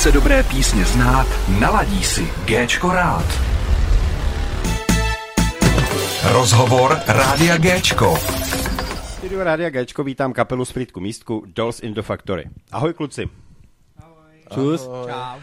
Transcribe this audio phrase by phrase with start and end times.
[0.00, 1.26] chce dobré písně znát,
[1.60, 3.24] naladí si Géčko rád.
[6.32, 8.16] Rozhovor Rádia Géčko.
[9.18, 12.44] Studio Rádia Géčko vítám kapelu z Frýdku místku Dolls in the Factory.
[12.72, 13.28] Ahoj kluci.
[14.54, 14.82] Čus.
[14.82, 15.40] Čau.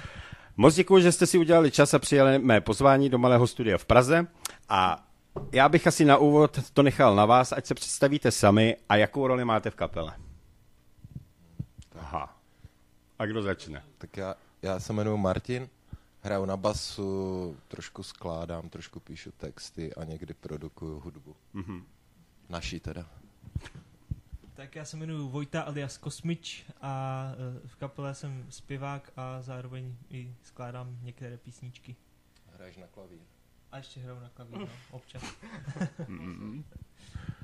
[0.57, 3.85] Moc děkuji, že jste si udělali čas a přijali mé pozvání do malého studia v
[3.85, 4.27] Praze
[4.69, 5.03] a
[5.51, 9.27] já bych asi na úvod to nechal na vás, ať se představíte sami a jakou
[9.27, 10.13] roli máte v kapele.
[11.99, 12.37] Aha.
[13.19, 13.84] A kdo začne?
[13.98, 15.70] Tak já, já se jmenuji Martin,
[16.21, 21.35] hraju na basu, trošku skládám, trošku píšu texty a někdy produkuju hudbu.
[21.55, 21.84] Mm-hmm.
[22.49, 23.05] Naší teda.
[24.53, 27.23] Tak já se jmenuji Vojta alias Kosmič a
[27.63, 31.95] eh, v kapele jsem zpěvák a zároveň i skládám některé písničky.
[32.53, 33.20] Hraješ na klavír.
[33.71, 35.23] A ještě hraju na klavír, no, občas.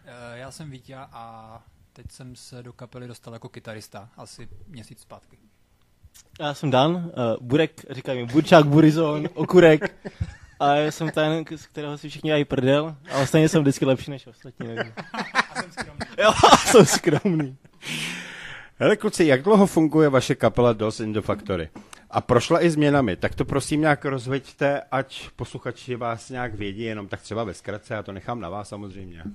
[0.05, 4.99] Eh, Já jsem Vítě a teď jsem se do kapely dostal jako kytarista, asi měsíc
[5.01, 5.37] zpátky.
[6.39, 7.01] Já jsem Dan, uh,
[7.41, 9.95] Burek, říkají mi Burčák, Burizon, Okurek.
[10.59, 14.11] A já jsem ten, z kterého si všichni dají prdel, ale stejně jsem vždycky lepší
[14.11, 14.67] než ostatní.
[14.67, 14.93] Takže.
[15.51, 16.05] A jsem skromný.
[16.23, 16.31] Jo,
[16.65, 17.57] jsem skromný.
[18.79, 21.69] Hele kluci, jak dlouho funguje vaše kapela Dolls in the Factory?
[22.09, 27.07] A prošla i změnami, tak to prosím nějak rozveďte, ať posluchači vás nějak vědí, jenom
[27.07, 29.23] tak třeba ve zkratce, já to nechám na vás samozřejmě.
[29.23, 29.31] Uh,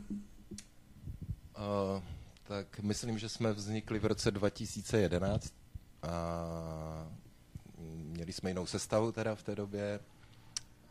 [2.48, 5.53] tak myslím, že jsme vznikli v roce 2011
[6.02, 7.08] a
[7.84, 10.00] měli jsme jinou sestavu teda v té době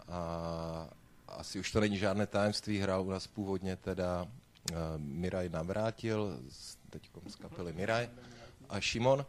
[0.07, 0.89] a
[1.27, 6.39] asi už to není žádné tajemství, hrál u nás původně teda uh, Miraj Navrátil,
[6.89, 8.09] teď z kapely Miraj
[8.69, 9.25] a Šimon.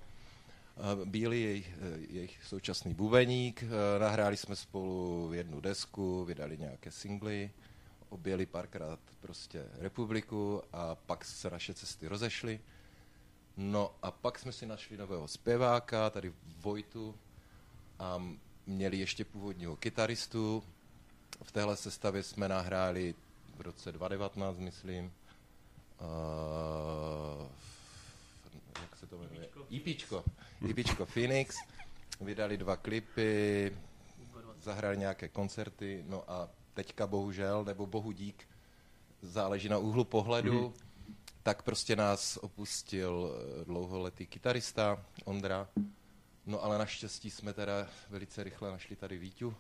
[1.04, 7.50] Bílý, jejich, eh, jejich současný bubeník, uh, nahráli jsme spolu jednu desku, vydali nějaké singly,
[8.08, 12.60] objeli párkrát prostě republiku a pak se naše cesty rozešly.
[13.61, 17.14] No a pak jsme si našli nového zpěváka, tady Vojtu,
[17.98, 18.23] a
[18.67, 20.64] měli ještě původního kytaristu.
[21.42, 23.14] V téhle sestavě jsme nahráli
[23.57, 25.05] v roce 2019, myslím.
[25.05, 25.13] Uh,
[28.80, 29.48] jak se to jmenuje?
[29.70, 30.24] IPčko.
[30.68, 31.57] IPčko Phoenix.
[32.20, 33.77] Vydali dva klipy,
[34.63, 38.48] zahrali nějaké koncerty, no a teďka bohužel, nebo bohu dík,
[39.23, 40.74] záleží na úhlu pohledu,
[41.48, 45.69] tak prostě nás opustil eh, dlouholetý kytarista Ondra.
[46.47, 49.55] No ale naštěstí jsme teda velice rychle našli tady Víťu,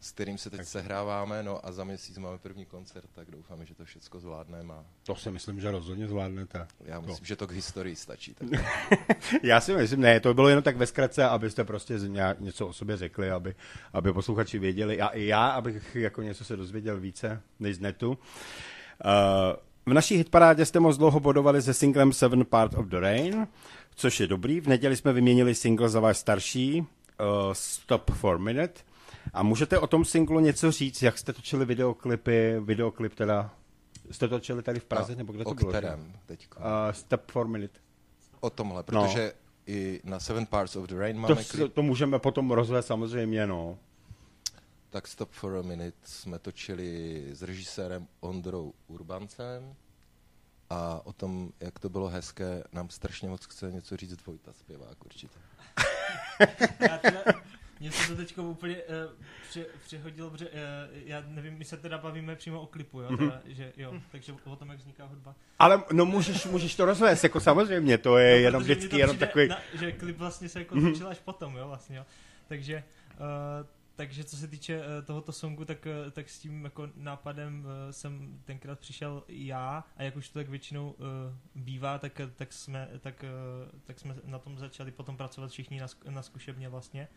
[0.00, 3.74] s kterým se teď sehráváme, no a za měsíc máme první koncert, tak doufáme, že
[3.74, 6.66] to všechno zvládneme a To si myslím, že rozhodně zvládnete.
[6.84, 8.34] já myslím, že to k historii stačí.
[8.34, 8.48] Tak.
[9.42, 11.98] Já si myslím, ne, to bylo jenom tak ve zkratce, abyste prostě
[12.38, 13.54] něco o sobě řekli, aby,
[13.92, 18.10] aby posluchači věděli a i já, abych jako něco se dozvěděl více než z netu.
[18.10, 23.48] Uh, v naší hitparádě jste moc dlouho bodovali se singlem Seven Part of the Rain,
[23.94, 24.60] což je dobrý.
[24.60, 26.86] V neděli jsme vyměnili single za váš starší, uh,
[27.52, 28.80] Stop for a Minute.
[29.32, 33.50] A můžete o tom singlu něco říct, jak jste točili videoklipy, videoklip teda,
[34.10, 35.68] jste točili tady v Praze, nebo kde to o bylo?
[35.70, 36.48] kterém teď?
[36.56, 37.80] Uh, Stop for a Minute.
[38.40, 39.32] O tomhle, protože
[39.66, 41.72] i na Seven Parts of the Rain To, máme s- klip.
[41.74, 43.78] to můžeme potom rozvést samozřejmě, no.
[44.90, 49.74] Tak Stop for a Minute jsme točili s režisérem Ondrou Urbancem
[50.70, 55.04] a o tom, jak to bylo hezké, nám strašně moc chce něco říct Vojta zpěvák
[55.04, 55.38] určitě.
[56.80, 57.20] Já teda,
[57.80, 58.82] mně se to teď úplně uh,
[59.48, 60.54] pře, přehodilo, protože uh,
[60.92, 64.56] já nevím, my se teda bavíme přímo o klipu, jo, teda, že jo, takže o
[64.56, 65.34] tom, jak vzniká hudba.
[65.58, 69.18] Ale no můžeš, můžeš to rozvést, jako samozřejmě, to je jenom Protože mně vždycky jenom
[69.18, 69.48] takový...
[69.48, 70.92] Na, že klip vlastně se jako Mhm.
[70.92, 72.06] točil až potom, jo, vlastně, jo.
[72.48, 72.84] Takže,
[73.60, 73.66] uh,
[73.98, 77.90] takže co se týče uh, tohoto songu, tak, uh, tak s tím jako nápadem uh,
[77.90, 79.84] jsem tenkrát přišel já.
[79.96, 80.94] A jak už to tak většinou
[81.54, 83.24] bývá, tak, tak, jsme, tak,
[83.84, 87.08] tak jsme na tom začali potom pracovat všichni na, na zkušebně vlastně.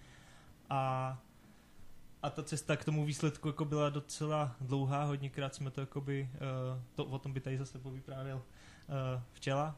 [0.70, 1.22] A
[2.24, 6.30] a ta cesta k tomu výsledku jako byla docela dlouhá, hodněkrát jsme to jakoby,
[6.96, 8.44] to, o tom by tady zase povyprávěl
[9.34, 9.76] včela,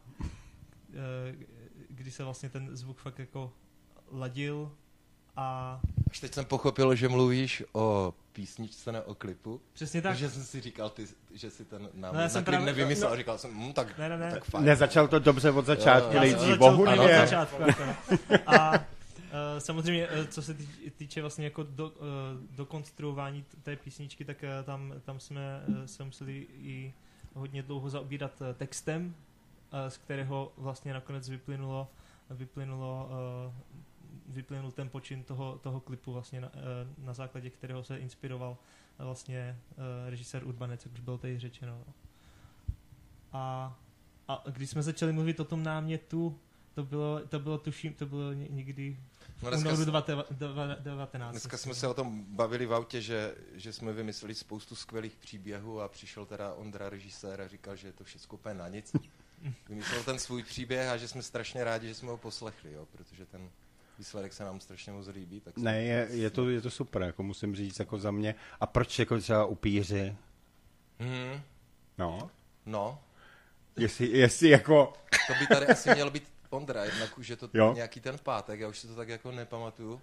[1.90, 3.54] kdy se vlastně ten zvuk fakt jako
[4.12, 4.72] ladil
[5.36, 5.80] a
[6.12, 9.62] Až teď jsem pochopil, že mluvíš o písničce, ne o klipu.
[9.74, 10.12] přesně tak.
[10.12, 12.66] Takže jsem si říkal, ty, že si ten námět No, já na jsem klip právě-
[12.66, 13.10] nevymyslel.
[13.10, 13.14] no.
[13.14, 14.32] a říkal jsem, hm, tak, Ne, ne, ne.
[14.32, 14.66] tak fajn.
[14.66, 17.00] Nezačal to dobře od začátku, nejdřív hudbě.
[17.00, 17.64] od začátku.
[18.48, 18.78] A uh,
[19.60, 21.96] samozřejmě, uh, co se tý- týče vlastně jako do, uh,
[22.56, 26.94] dokonstruování té písničky, tak uh, tam, tam jsme uh, se museli i
[27.34, 29.06] hodně dlouho zaobírat uh, textem,
[29.74, 31.88] uh, z kterého vlastně nakonec vyplynulo,
[32.30, 33.10] vyplynulo
[33.48, 33.54] uh,
[34.34, 38.52] vyplynul ten počin toho, toho klipu vlastně na, uh, na základě kterého se inspiroval
[39.00, 41.84] uh, vlastně uh, režisér Urbanec, jak už bylo tady řečeno.
[41.88, 41.94] no.
[43.32, 43.76] A,
[44.28, 46.40] a když jsme začali mluvit o tom námětu,
[46.74, 48.98] to bylo, to bylo tuším, to bylo ně- někdy
[49.44, 51.32] No únoru dneska, 2019.
[51.32, 55.82] dneska jsme se o tom bavili v autě, že, že jsme vymysleli spoustu skvělých příběhů
[55.82, 58.96] a přišel teda Ondra, režisér, a říkal, že je to všechno úplně na nic.
[59.70, 63.26] Vymyslel ten svůj příběh a že jsme strašně rádi, že jsme ho poslechli, jo, protože
[63.26, 63.50] ten
[63.98, 65.40] výsledek se nám strašně moc líbí.
[65.42, 68.36] Tak Ne, je, je, to, je to super, jako musím říct, jako za mě.
[68.60, 70.18] A proč jako třeba upíři?
[71.00, 71.42] Mhm.
[71.98, 72.30] No,
[72.66, 73.04] No,
[73.78, 74.94] jestli, jestli jako...
[75.28, 77.74] to by tady asi měl být Ondra, jednak už je to Jo.
[77.74, 80.02] nějaký ten pátek, já už si to tak jako nepamatuju.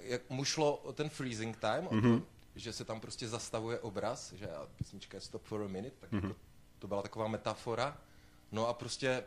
[0.00, 2.00] Jak mu šlo o ten freezing time, Mhm.
[2.00, 2.20] mm-hmm.
[2.52, 6.12] to, že se tam prostě zastavuje obraz, že písnička je Stop for a minute, tak
[6.12, 6.20] Mhm.
[6.22, 6.28] mm-hmm.
[6.28, 6.40] jako,
[6.78, 7.98] to byla taková metafora.
[8.52, 9.24] No a prostě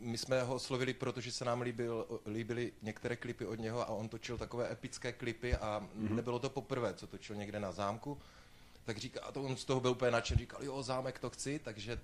[0.00, 4.08] my jsme ho oslovili, protože se nám líbil, líbily některé klipy od něho a on
[4.08, 6.06] točil takové epické klipy a Mhm.
[6.08, 6.14] mm-hmm.
[6.14, 8.18] nebylo to poprvé, co točil někde na zámku.
[8.84, 11.58] Tak říká, a to on z toho byl úplně nadšen, říkal, jo, zámek to chci,
[11.64, 12.00] takže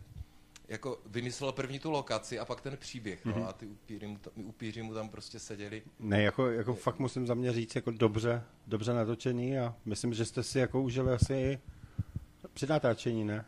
[0.69, 3.43] jako vymyslel první tu lokaci a pak ten příběh, no, Mhm.
[3.45, 5.83] a ty upíři mu, tam, upíři mu tam prostě seděli.
[6.01, 10.25] Ne, jako, jako fakt musím za mě říct, jako dobře, dobře natočený a myslím, že
[10.25, 11.59] jste si jako užili asi
[12.55, 13.45] při natáčení, ne?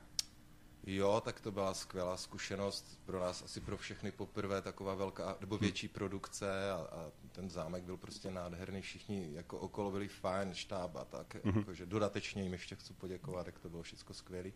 [0.90, 5.58] Jo, tak to byla skvělá zkušenost pro nás, asi pro všechny poprvé taková velká, nebo
[5.58, 10.96] větší produkce a, a ten zámek byl prostě nádherný, všichni jako okolo byli fajn, štáb
[10.96, 11.58] a tak, mm-hmm.
[11.58, 14.50] jakože dodatečně jim ještě chci poděkovat, jak to bylo všechno skvělé.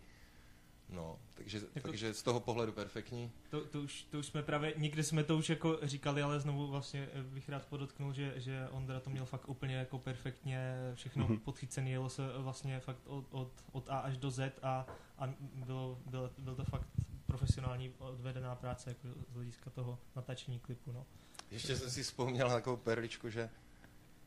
[0.88, 3.32] No, takže, Jako- takže z toho pohledu perfektní.
[3.50, 6.67] To, to, už, to už jsme právě, někdy jsme to už jako říkali, ale znovu
[6.69, 11.25] vlastně eh, bych rád podotknul, že, že Ondra to měl fakt úplně jako perfektně všechno
[11.25, 11.34] Mhm.
[11.37, 11.40] mm-hmm.
[11.40, 13.50] podchycený, jelo se vlastně fakt od, od
[13.93, 14.87] A až do Z a,
[15.19, 16.89] a bylo, bylo, byl to fakt
[17.27, 21.06] profesionální odvedená práce jako z hlediska toho natáčení klipu, no.
[21.50, 23.50] Ještě jsem si vzpomněl na takovou perličku, že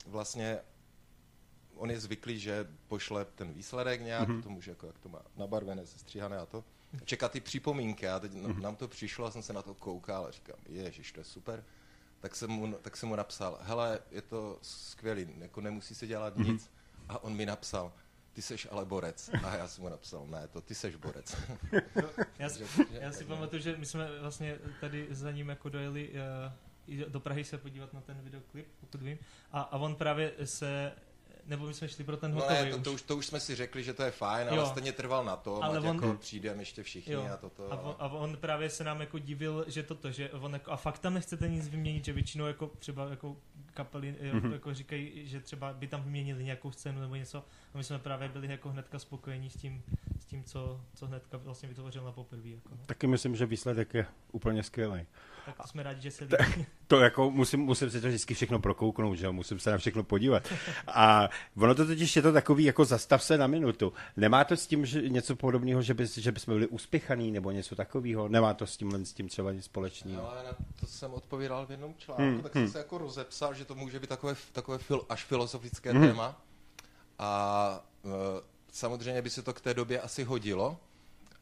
[0.08, 0.60] vlastně
[1.76, 4.38] on je zvyklý, že pošle ten výsledek nějak, Mhm.
[4.40, 4.44] mm-hmm.
[4.44, 6.64] tomu, že jako, jak to má nabarvené, sestříhané a to.
[7.02, 8.62] A čeká ty připomínky a teď mm-hmm.
[8.62, 11.64] nám to přišlo a jsem se na to koukal a říkám, ježiš, to je super.
[12.20, 16.36] Tak jsem mu, tak jsem mu napsal, hele, je to skvělý, jako nemusí se dělat
[16.38, 16.46] Mhm.
[16.46, 16.52] mm-hmm.
[16.54, 16.72] nic.
[17.10, 17.94] A on mi napsal,
[18.36, 19.30] ty seš ale borec.
[19.44, 21.36] A já jsem mu napsal, ne, to ty seš borec.
[22.40, 26.12] Já, si- já si pamatuju, že my jsme vlastně tady za ním jako dojeli
[26.88, 29.18] uh, do Prahy se podívat na ten videoklip, pokud vím,
[29.52, 30.92] a, a on právě se,
[31.46, 33.40] nebo my jsme šli pro ten No hotový ne, to, to, už, to už jsme
[33.40, 34.54] si řekli, že to je fajn, Jo.
[34.60, 37.30] ale stejně trval na to, Ale on- jako přijdeme ještě všichni Jo.
[37.34, 37.74] a toto.
[37.74, 40.76] A on, a on právě se nám jako divil, že toto, že on jako, a
[40.76, 43.38] fakt tam nechcete nic vyměnit, že většinou jako třeba jako
[43.74, 44.40] kapely Mhm.
[44.40, 44.52] mm-hmm.
[44.54, 47.38] jako říkají, že třeba by tam vyměnili nějakou scénu nebo něco
[47.74, 49.84] a my jsme právě byli jako hnedka spokojení s tím,
[50.20, 52.50] s tím co, co hnedka vlastně vytvořil na poprvé.
[52.50, 52.78] Jako, no.
[52.86, 55.06] Taky myslím, že výsledek je úplně skvělý.
[55.46, 56.66] Tak to jsme rádi, že se líbí.
[56.88, 60.04] To jako musím, musím si to vždycky všechno prokouknout, že jo, musím se na všechno
[60.04, 60.44] podívat.
[60.88, 63.94] A ono to totiž je to takový, jako zastav se na minutu.
[64.18, 67.76] Nemá to s tím že něco podobného, že, by, že bychom byli uspěchaný nebo něco
[67.76, 68.28] takového?
[68.28, 70.32] Nemá to s tím, s tím třeba nic společného?
[70.32, 72.64] Ale na to jsem odpovídal v jednom článku, Hmm, hmm, tak hmm.
[72.64, 76.02] jsem se jako rozepsal, že to může být takové, takové fil, až filozofické Hmm.
[76.02, 76.10] hmm.
[76.12, 76.42] téma.
[77.20, 78.10] A e,
[78.72, 80.78] samozřejmě by se to k té době asi hodilo,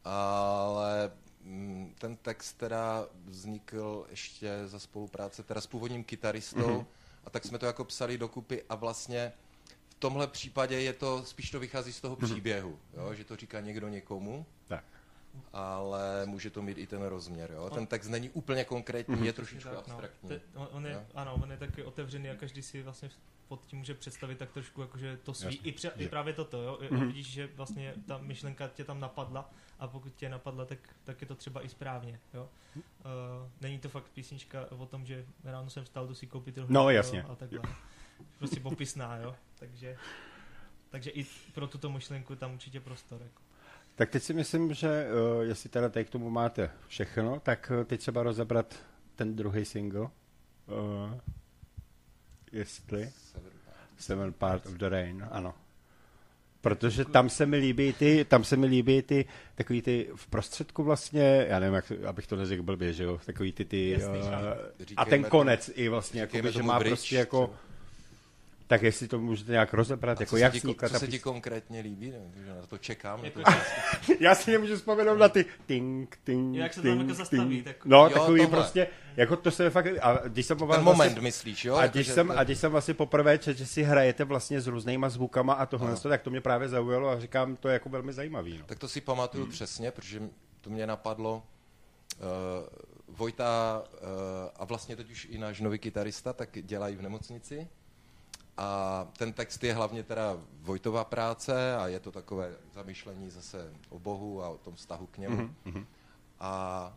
[0.04, 1.10] ale
[1.98, 6.86] ten text teda vznikl ještě za spolupráce teda s původním kytaristou Mhm.
[7.24, 9.32] a tak jsme to jako psali dokupy a vlastně
[9.88, 13.14] v tomhle případě je to, spíš to vychází z toho příběhu, jo?
[13.14, 14.84] že to říká někdo někomu, Tak.
[15.52, 17.50] ale může to mít i ten rozměr.
[17.50, 17.70] Jo?
[17.70, 19.78] Ten text není úplně konkrétní, je trošičku Tak, no.
[19.94, 20.28] abstraktní.
[20.28, 21.02] Te, on, on je, Jo.
[21.14, 23.10] ano, on je taky otevřený a každý si vlastně
[23.48, 25.60] pod tím může představit tak trošku jakože to svý, Jasně.
[25.70, 27.06] i, pře, i právě toto, jo, mm-hmm.
[27.06, 31.26] vidíš, že vlastně ta myšlenka tě tam napadla a pokud tě napadla, tak, tak je
[31.26, 32.48] to třeba i správně, jo.
[32.76, 32.82] Uh,
[33.60, 36.82] není to fakt písnička o tom, že ráno jsem vstal, jdu si koupit rohlík, No,
[36.82, 37.22] jo, jasně.
[37.22, 37.60] a takhle.
[38.38, 39.96] Prostě popisná, jo, takže
[40.90, 43.22] takže i pro tuto myšlenku tam určitě prostor.
[43.22, 43.42] Jako.
[43.94, 47.84] Tak teď si myslím, že uh, jestli teda tady k tomu máte všechno, tak uh,
[47.84, 48.74] teď třeba rozebrat
[49.14, 50.00] ten druhý single.
[50.00, 50.10] Uh,
[52.52, 53.12] jestli
[53.98, 55.54] Seven Part of the Rain, ano.
[56.64, 60.82] Protože tam se mi líbí ty, tam se mi líbí ty, takový ty v prostředku
[60.82, 64.28] vlastně, já nevím, jak, abych to neřekl blbě, že jo, takový ty, ty Jasný, uh,
[64.96, 67.58] a ten to- konec i vlastně, jakoby, že má bridge, prostě jako, třeba.
[68.66, 71.18] Tak jestli to můžete nějak rozebrat, A jako co jak se ti, co se ti
[71.18, 72.10] konkrétně líbí?
[72.10, 73.18] Ne, že na to čekám.
[73.20, 73.50] Na Jako, to,
[74.20, 77.64] Já si nemůžu vzpomenout na ty ting, ting, Jak se tam ting, jako zastaví, ting.
[77.64, 78.56] tak- No, Jo, takový tohle.
[78.56, 81.76] prostě, jako to se fakt, a když jsem ten moment myslíš, jo?
[81.76, 84.24] a Jako, když, že jsem, to- a když jsem vlastně poprvé četl, že si hrajete
[84.24, 86.00] vlastně s různýma zvukama a tohle, Ano.
[86.00, 88.58] tak to mě právě zaujalo a říkám, to je jako velmi zajímavý.
[88.58, 88.64] No.
[88.66, 89.52] Tak to si pamatuju hmm.
[89.52, 90.22] přesně, protože
[90.60, 91.42] to mě napadlo.
[92.18, 92.66] Uh,
[93.16, 94.08] Vojta uh,
[94.56, 97.68] a vlastně teď už i náš nový kytarista, tak dělají v nemocnici.
[98.56, 103.98] A ten text je hlavně teda Vojtová práce a je to takové zamýšlení zase o
[103.98, 105.50] Bohu a o tom vztahu k němu.
[105.66, 105.86] Mm-hmm.
[106.40, 106.96] A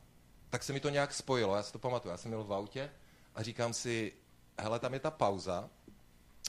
[0.49, 2.11] tak se mi to nějak spojilo, já si to pamatuju.
[2.11, 2.91] Já jsem měl v autě
[3.35, 4.13] a říkám si,
[4.59, 5.69] hele, tam je ta pauza,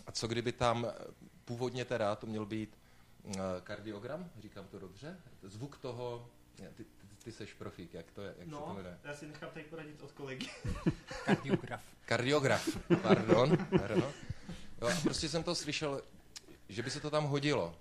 [0.07, 0.93] a co kdyby tam eh,
[1.45, 2.79] původně teda to měl být
[3.23, 6.85] uh, kardiogram, říkám to dobře, zvuk toho, ty, ty,
[7.25, 8.99] ty seš profík, jak to je, jak se to No, jmenuje?
[9.05, 10.49] já si nechám tady poradit od kolegy.
[11.25, 11.83] Kardiograf.
[12.05, 12.69] Kardiograf,
[13.03, 13.57] pardon.
[13.79, 14.13] pardon.
[14.83, 16.03] Jo, a prostě jsem to slyšel,
[16.69, 17.75] že by se to tam hodilo.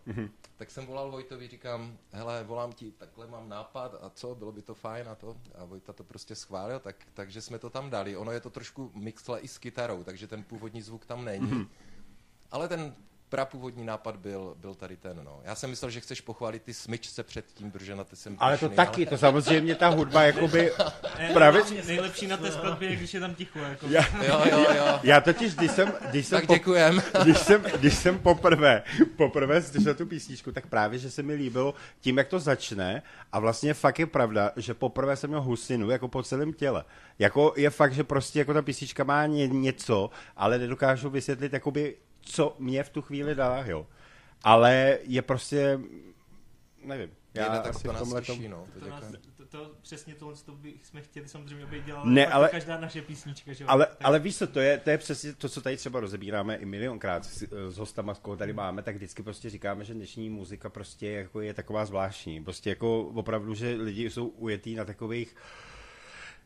[0.57, 4.61] Tak jsem volal Vojtovi, říkám, hele, volám ti, takhle mám nápad a co, bylo by
[4.61, 5.37] to fajn a to.
[5.55, 8.17] A Vojta to prostě schválil, tak, takže jsme to tam dali.
[8.17, 11.69] Ono je to trošku mixle i s kytarou, takže ten původní zvuk tam není.
[12.51, 12.95] Ale ten
[13.29, 15.39] prapůvodní nápad byl, byl tady ten, no.
[15.43, 18.57] Já jsem myslel, že chceš pochválit ty smyčce před tím, protože na ty jsem Ale
[18.57, 20.71] to taky, to samozřejmě ta hudba, jakoby,
[21.19, 23.59] Ne, Právě- nejlepší, nejlepší na té skladbě je, když je tam ticho.
[23.59, 23.85] Jako.
[23.89, 24.99] Já, Jo, jo, jo.
[25.03, 27.01] já totiž, když jsem, když jsem, Tak po, děkujem.
[27.23, 28.83] když jsem, když jsem poprvé,
[29.15, 33.39] poprvé slyšel tu písničku, tak právě, že se mi líbilo tím, jak to začne a
[33.39, 36.83] vlastně fakt je pravda, že poprvé jsem měl husinu jako po celém těle.
[37.19, 41.95] Jako je fakt, že prostě jako ta písnička má ně, něco, ale nedokážu vysvětlit, jakoby,
[42.27, 43.87] co mě v tu chvíli dala, jo.
[44.43, 45.79] Ale je prostě,
[46.83, 48.67] nevím, já Já tak asi to v nás tomhle slyší, no.
[48.73, 49.03] To To, nás,
[49.37, 53.53] to, to, přesně tohle to bychom chtěli samozřejmě, aby dělala Ne, ale- každá naše písnička.
[53.53, 53.65] Že?
[53.65, 56.55] Ale, Tak- ale víš co, to je, to je přesně to, co tady třeba rozebíráme
[56.55, 60.69] i milionkrát s, s hostama, koho tady máme, tak vždycky prostě říkáme, že dnešní muzika
[60.69, 62.43] prostě jako je taková zvláštní.
[62.43, 65.35] Prostě jako opravdu, že lidi jsou ujetý na takových,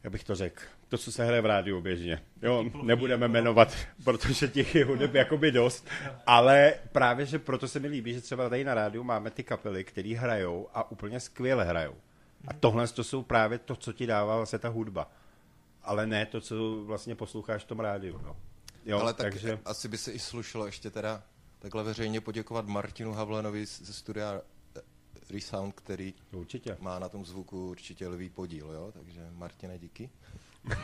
[0.03, 2.21] jak bych to řekl, to, co se hraje v rádiu běžně.
[2.41, 5.87] Jo, nebudeme jmenovat, protože těch je hudeb jakoby dost,
[6.27, 9.83] ale právě, že proto se mi líbí, že třeba tady na rádiu máme ty kapely,
[9.83, 11.95] které hrajou a úplně skvěle hrajou.
[12.47, 15.11] A tohle to jsou právě to, co ti dává vlastně ta hudba.
[15.83, 18.21] Ale ne to, co vlastně posloucháš v tom rádiu.
[18.25, 18.37] No.
[18.85, 19.59] Jo, Ale tak takže...
[19.65, 21.23] asi by se i slušelo ještě teda
[21.59, 24.41] takhle veřejně poděkovat Martinu Havlenovi z- ze studia
[25.31, 26.77] eh, Resound, který Určitě.
[26.79, 28.91] má na tom zvuku určitě lvý podíl, jo?
[28.91, 30.09] Takže Martine, díky.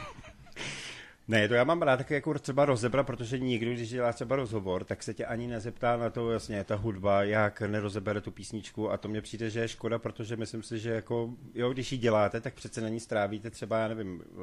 [1.30, 4.84] Ne, to já mám rád taky jako třeba rozebrat, protože nikdo, když dělá třeba rozhovor,
[4.84, 8.98] tak se tě ani nezeptá na to, jasně, ta hudba, jak nerozebere tu písničku a
[8.98, 12.42] to mně přijde, že je škoda, protože myslím si, že jako, jo, když ji děláte,
[12.42, 14.36] tak přece na ní strávíte třeba, já nevím, eh,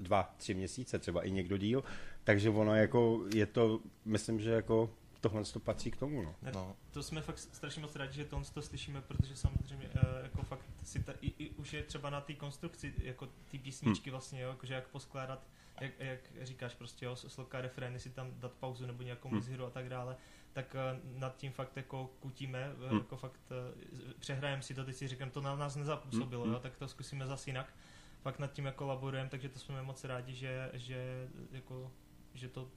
[0.00, 1.84] dva, tři měsíce, třeba i někdo díl,
[2.24, 4.90] takže ono jako je to, myslím, že jako
[5.20, 6.34] tohle to patří k tomu, no.
[6.54, 6.76] No.
[6.90, 10.64] To jsme fakt strašně moc rádi, že tohle to slyšíme, protože samozřejmě uh, jako fakt
[10.84, 14.48] si ta, i, i, už je třeba na té konstrukci jako ty písničky vlastně, jo,
[14.48, 15.46] jakože jak poskládat,
[15.80, 19.38] jak, jak říkáš prostě, jo, sloka, refrény si tam dát pauzu nebo nějakou Hmm.
[19.38, 20.16] mizhru a tak dále,
[20.52, 20.76] tak
[21.14, 22.98] uh, nad tím fakt jako kutíme, Hmm.
[22.98, 26.52] jako fakt uh, přehrajeme si to, teď si říkám, to na nás nezapůsobilo, Hmm.
[26.52, 27.74] jo, tak to zkusíme zase jinak.
[28.22, 31.92] Fakt nad tím jako laborujeme, takže to jsme moc rádi, že, že jako
[32.34, 32.70] že to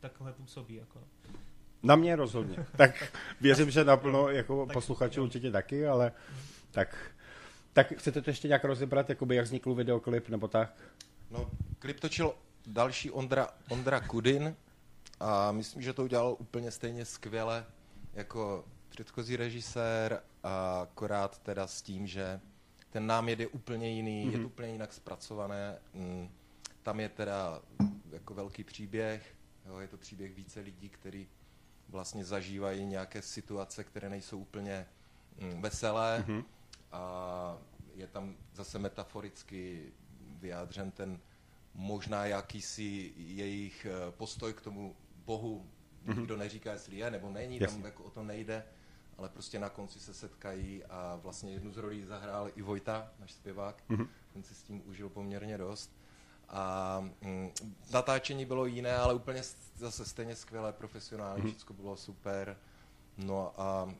[0.00, 0.74] takhle působí.
[0.74, 1.00] Jako.
[1.82, 2.66] Na mě rozhodně.
[2.76, 6.12] Tak věřím, že naplno jako Tak posluchačů určitě taky, ale
[6.70, 6.96] tak,
[7.72, 10.74] tak chcete to ještě nějak rozebrat, jakoby jak vznikl videoklip nebo tak?
[11.30, 12.34] No, klip točil
[12.66, 14.56] další Ondra, Ondra Kudin
[15.20, 17.66] a myslím, že to udělal úplně stejně skvěle
[18.14, 22.40] jako předchozí režisér, a akorát teda s tím, že
[22.90, 24.32] ten námět je úplně jiný, mm-hmm.
[24.32, 25.78] je to úplně jinak zpracované.
[25.94, 26.28] Mm,
[26.82, 27.62] tam je teda
[28.10, 29.34] jako velký příběh,
[29.66, 31.28] jo, je to příběh více lidí, kteří
[31.88, 34.86] vlastně zažívají nějaké situace, které nejsou úplně
[35.40, 36.44] mm, veselé mm-hmm.
[36.92, 37.58] a
[37.94, 39.92] je tam zase metaforicky
[40.40, 41.20] vyjádřen ten
[41.74, 45.66] možná jakýsi jejich eh, postoj k tomu Bohu.
[46.16, 47.76] Nikdo neříká, jestli je nebo není, Jasně.
[47.76, 48.64] tam jako o to nejde,
[49.18, 53.32] ale prostě na konci se setkají a vlastně jednu z rolí zahrál i Vojta, náš
[53.32, 53.82] zpěvák,
[54.32, 55.96] ten si s tím užil poměrně dost.
[56.48, 57.50] A mm,
[57.92, 59.42] natáčení bylo jiné, ale úplně
[59.76, 62.56] zase stejně skvělé, profesionální, všechno bylo super.
[63.16, 63.94] No a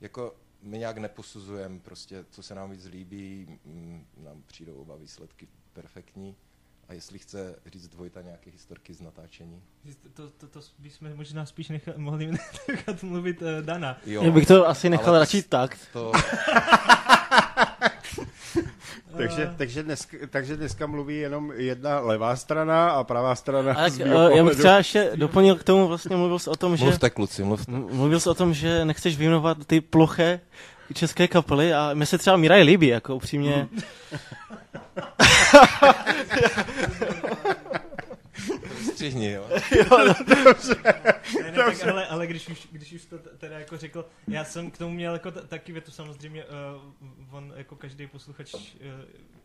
[0.00, 5.48] jako my nějak neposuzujeme prostě, co se nám víc líbí, mm, nám přijdou oba výsledky
[5.72, 6.36] perfektní.
[6.88, 9.62] A jestli chce říct Dvojta nějaké historky z natáčení.
[10.14, 12.30] To, to, to bychom možná spíš nechat, mohli
[12.68, 13.98] nechat mluvit uh, Dana.
[14.06, 15.78] Jo, Já bych to asi nechal radši tak.
[15.92, 16.12] To,
[19.16, 23.92] Takže, takže, dneska, takže dneska mluví jenom jedna levá strana a pravá strana A tak,
[23.92, 26.76] z eh, mýho já bych třeba ještě doplnil k tomu, vlastně mluvil jsi o tom,
[26.76, 26.84] že...
[26.84, 27.72] mluvte kluci, mluvte.
[27.72, 30.40] Mluvil jsi o tom, že nechceš vyjmenovat ty ploché
[30.94, 33.68] české kapely a mi se třeba Miraj líbí, jako upřímně.
[38.92, 39.48] Střihni, jo.
[41.42, 44.70] Ne, ne, tak, ale, ale když, už, když už to teda jako řekl, já jsem
[44.70, 48.60] k tomu měl jako t- taky větu samozřejmě, uh, on jako každý posluchač, uh,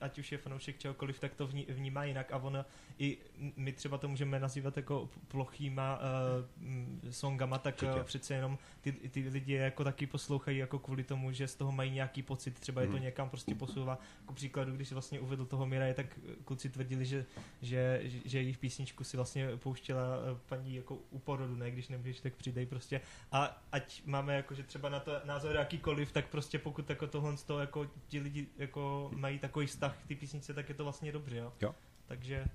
[0.01, 2.65] ať už je fanoušek čehokoliv, tak to vní, vnímá jinak a on
[2.99, 3.17] i
[3.55, 9.29] my třeba to můžeme nazývat jako plochýma uh, songama, tak uh, přece jenom ty, ty
[9.29, 12.87] lidi jako taky poslouchají jako kvůli tomu, že z toho mají nějaký pocit, třeba je
[12.87, 13.03] to Mhm.
[13.03, 13.99] někam prostě posouvá.
[14.25, 17.25] Ku příkladu, když vlastně uvedl toho Miraje, tak kluci tvrdili, že,
[17.61, 21.87] že, že, že jejich písničku si vlastně pouštěla eh, paní jako u porodu, ne, když
[21.87, 23.01] nemůžeš, tak přidej prostě.
[23.31, 27.37] A ať máme jako, že třeba na to názor jakýkoliv, tak prostě pokud jako tohle
[27.37, 30.83] z toho, jako ti lidi jako mají takový vztah k té písničce, tak je to
[30.83, 31.53] vlastně dobře, jo.
[31.61, 31.75] Jo.
[32.07, 32.45] Takže,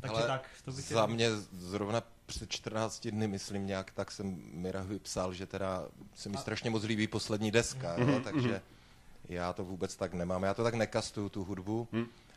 [0.00, 4.40] takže Ale tak, to bych Za mě zrovna před 14 dny, myslím nějak, tak jsem
[4.52, 8.62] Mirahovi psal, že teda se mi strašně moc líbí poslední deska, jo, takže
[9.28, 10.42] já to vůbec tak nemám.
[10.42, 11.88] Já to tak nekastuju, tu hudbu.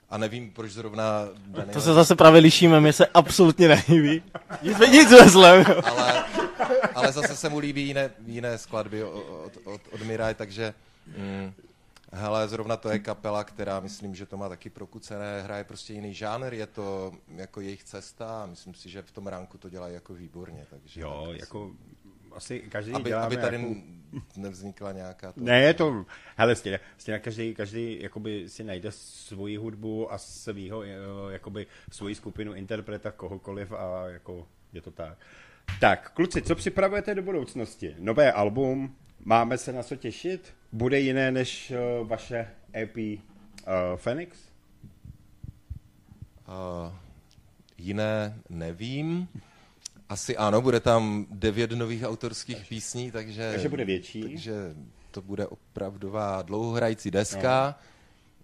[0.10, 4.24] A nevím, proč zrovna Daniel, To se zase právě lišíme, mě se absolutně nelíbí.
[4.62, 5.66] Nic, nic ve zlem.
[5.86, 6.24] ale,
[6.96, 10.74] ale zase se mu líbí jiné, jiné skladby od, od, od, od Miraj, takže
[11.18, 11.54] mm,
[12.14, 16.14] hele, zrovna to je kapela, která myslím, že to má taky prokucené, hraje prostě jiný
[16.14, 19.94] žánr, je to jako jejich cesta a myslím si, že v tom ránku to dělají
[19.94, 20.66] jako výborně.
[20.70, 21.72] Takže Jo, tak jako
[22.32, 23.76] asi každý aby, děláme aby tady jako...
[24.38, 25.32] nevznikla nějaká...
[25.32, 25.42] To...
[25.44, 26.06] Ne, je to,
[26.38, 30.90] hele, stejně, stejně každý, každý jakoby si najde svoji hudbu a svýho, eh,
[31.30, 35.18] jakoby svoji skupinu interpreta kohokoliv a jako je to tak.
[35.80, 37.96] Tak, kluci, co připravujete do budoucnosti?
[38.00, 38.96] Nové album,
[39.26, 40.54] máme se na co těšit?
[40.72, 43.18] Bude jiné než uh, vaše EP uh,
[43.96, 44.38] Phoenix?
[46.48, 46.94] Uh,
[47.78, 49.28] jiné nevím.
[50.10, 53.50] Asi ano, bude tam devět nových autorských písní, takže...
[53.52, 54.22] Takže bude větší.
[54.22, 54.76] Takže
[55.12, 57.80] to bude opravdová dlouhohrající deska.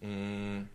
[0.02, 0.68] Mm,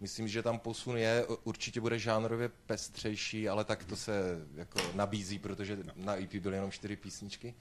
[0.00, 5.38] myslím, že tam posun je, určitě bude žánrově pestřejší, ale tak to se jako nabízí,
[5.38, 7.54] protože na EP byly jenom čtyři písničky.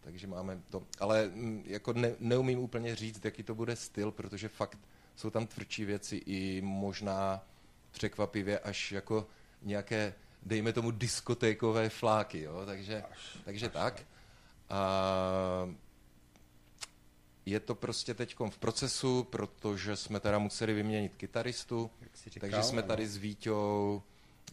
[0.00, 0.82] Takže máme to.
[1.00, 4.78] Ale mm, jako ne, neumím úplně říct, jaký to bude styl, protože fakt
[5.16, 7.44] jsou tam tvrdší věci i možná
[7.90, 9.26] překvapivě až jako
[9.62, 10.14] nějaké,
[10.44, 12.62] dejme tomu, diskotékové fláky, jo?
[12.66, 13.04] takže,
[13.44, 14.02] takže tak.
[14.70, 15.68] A
[17.46, 21.90] je to prostě teď v procesu, protože jsme teda museli vyměnit kytaristu,
[22.26, 22.88] říkal, takže jsme ano.
[22.88, 24.02] tady s Víťou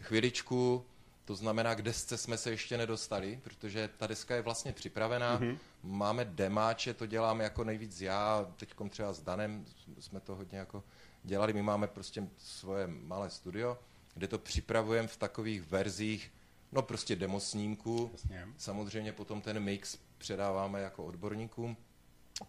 [0.02, 0.86] chviličku,
[1.26, 5.44] to znamená, k desce jsme se ještě nedostali, protože ta deska je vlastně připravená, Mhm.
[5.50, 5.58] mm-hmm.
[5.84, 9.66] máme demáče, to dělám jako nejvíc já, teď třeba s Danem
[10.00, 10.84] jsme to hodně jako
[11.24, 13.78] dělali, my máme prostě svoje malé studio,
[14.14, 16.32] kde to připravujeme v takových verzích,
[16.72, 18.48] no prostě demo snímku, Jasně.
[18.58, 21.78] samozřejmě potom ten mix předáváme jako odborníkům,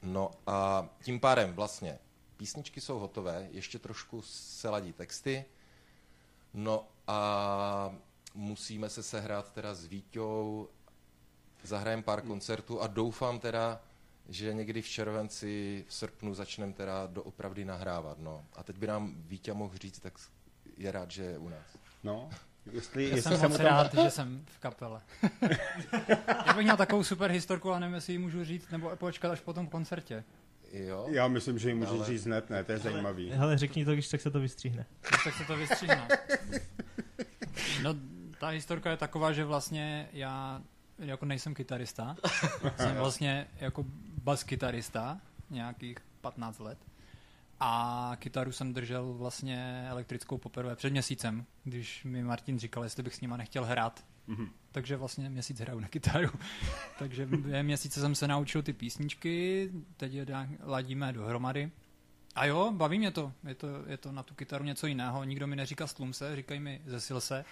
[0.03, 1.99] no a tím pádem vlastně
[2.37, 5.45] písničky jsou hotové, ještě trošku se ladí texty,
[6.55, 7.95] no a
[8.35, 10.69] musíme se sehrát teda s Víťou,
[11.63, 13.81] zahrajeme pár koncertů a doufám teda,
[14.29, 18.45] že někdy v červenci, v srpnu začneme teda doopravdy nahrávat, no.
[18.53, 20.19] A teď by nám Vítě mohl říct, tak
[20.83, 21.67] je rád, že je u nás.
[22.05, 22.31] No,
[22.73, 23.67] jestli, Já jestli jsem moc tam...
[23.67, 25.01] rád, že jsem v kapele.
[26.47, 29.41] Já bych měl takovou super historku, ale nevím, jestli ji můžu říct, nebo počkat až
[29.41, 30.25] po tom koncertě.
[30.73, 31.07] Jo?
[31.11, 33.31] Já myslím, že ji můžeš Ale- říct hned, ne, to je zajímavý.
[33.31, 34.87] Hele, řekni to, když tak se to vystříhne.
[35.25, 36.09] Tak se to vystříhne.
[37.83, 37.95] No,
[38.41, 40.63] ta historka je taková, že vlastně já
[40.99, 42.17] jako nejsem kytarista,
[42.77, 43.85] jsem vlastně jako
[44.23, 46.79] bas kytarista, nějakých 15 let.
[47.65, 53.15] A kytaru jsem držel vlastně elektrickou poprvé před měsícem, když mi Martin říkal, jestli bych
[53.15, 54.05] s nima nechtěl hrát.
[54.73, 56.29] Takže vlastně měsíc hraju na kytaru.
[56.99, 60.27] Takže během měsíce jsem se naučil ty písničky, teď je
[60.63, 61.71] ladíme dohromady.
[62.35, 63.33] A jo, baví mě to.
[63.49, 63.69] Je, to.
[63.87, 65.25] je to na tu kytaru něco jiného.
[65.25, 67.45] Nikdo mi neříká stlum se, říkají mi zesil se.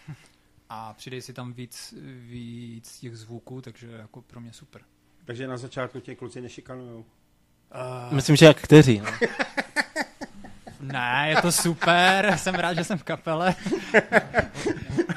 [0.69, 1.95] A přidej si tam víc,
[2.29, 4.83] víc těch zvuků, takže jako pro mě super.
[5.25, 6.99] Takže na začátku tě kluci nešikanujou.
[6.99, 8.99] Uh, Myslím, že jak kteří.
[8.99, 9.11] No.
[10.81, 13.55] ne, je to super, jsem rád, že jsem v kapele.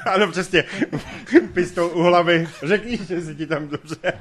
[0.06, 0.64] Ano, přesně.
[1.52, 2.48] Pistol u hlavy.
[2.62, 4.12] Řekni, že si ti tam dobře.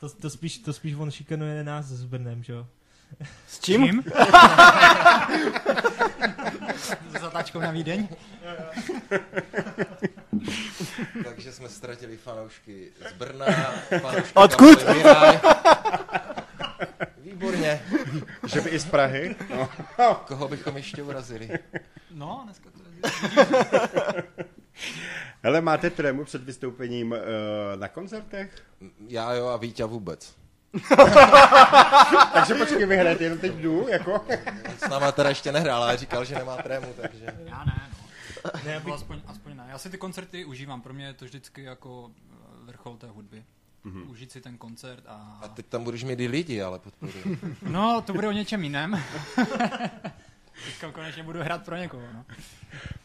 [0.00, 2.66] To, to, spíš, to spíš on šikanuje nás s Brnem, že jo?
[3.46, 4.04] S čím?
[7.08, 8.08] S zatáčkou na Vídeň.
[11.24, 13.46] Takže jsme ztratili fanoušky z Brna,
[14.00, 14.78] fanoušky Odkud?
[17.34, 17.82] Výborně.
[18.46, 19.36] Že by i z Prahy.
[19.50, 19.68] No.
[20.26, 21.50] Koho bychom ještě urazili?
[22.10, 24.22] No, dneska to je...
[25.42, 27.18] Hele, máte trému před vystoupením uh,
[27.80, 28.62] na koncertech?
[29.08, 30.34] Já jo a Vítě vůbec.
[32.32, 34.24] Takže počkej, vy hrajete jenom teď jdu, jako?
[34.78, 37.24] S náma teda ještě nehrál, ale říkal, že nemá trému, takže...
[37.44, 38.50] Já ne, no.
[38.64, 39.64] Ne, aspoň, aspoň ne.
[39.68, 40.80] Já si ty koncerty užívám.
[40.80, 42.10] Pro mě je to vždycky jako
[42.64, 43.44] vrchol té hudby.
[43.84, 44.10] Mm-hmm.
[44.10, 45.38] Užít si ten koncert a...
[45.42, 47.12] A teď tam budeš mít i lidi, ale podporu.
[47.70, 49.02] No, to bude o něčem jiném.
[50.66, 52.24] Teďka konečně budu hrát pro někoho, no.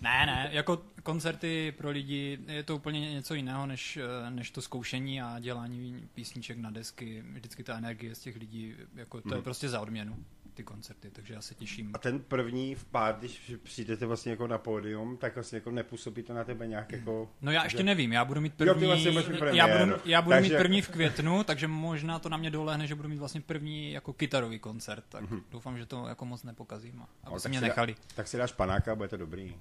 [0.01, 4.61] Ne, ne, jako koncerty pro lidi je to úplně něco jiného, než, eh, než to
[4.61, 7.23] zkoušení a dělání písniček na desky.
[7.33, 11.33] Vždycky ta energie z těch lidí, jako to je prostě za odměnu, ty koncerty, takže
[11.33, 11.91] já se těším.
[11.93, 16.23] A ten první v pár, když přijdete vlastně jako na pódium, tak vlastně jako nepůsobí
[16.23, 17.29] to na tebe nějak jako...
[17.41, 19.95] No já ještě nevím, já budu mít Jo, ty první, vlastně budeš mít já budu,
[20.05, 23.09] já budu Takže mít první v květnu, takže možná to na mě dolehne, že budu
[23.09, 25.41] mít vlastně první jako kytarový koncert, tak Mhm.
[25.51, 27.95] doufám, že to jako moc nepokazím, a aby No, se tak mě si dá- nechali.
[28.15, 29.55] Tak si dáš panáka a bude to dobrý.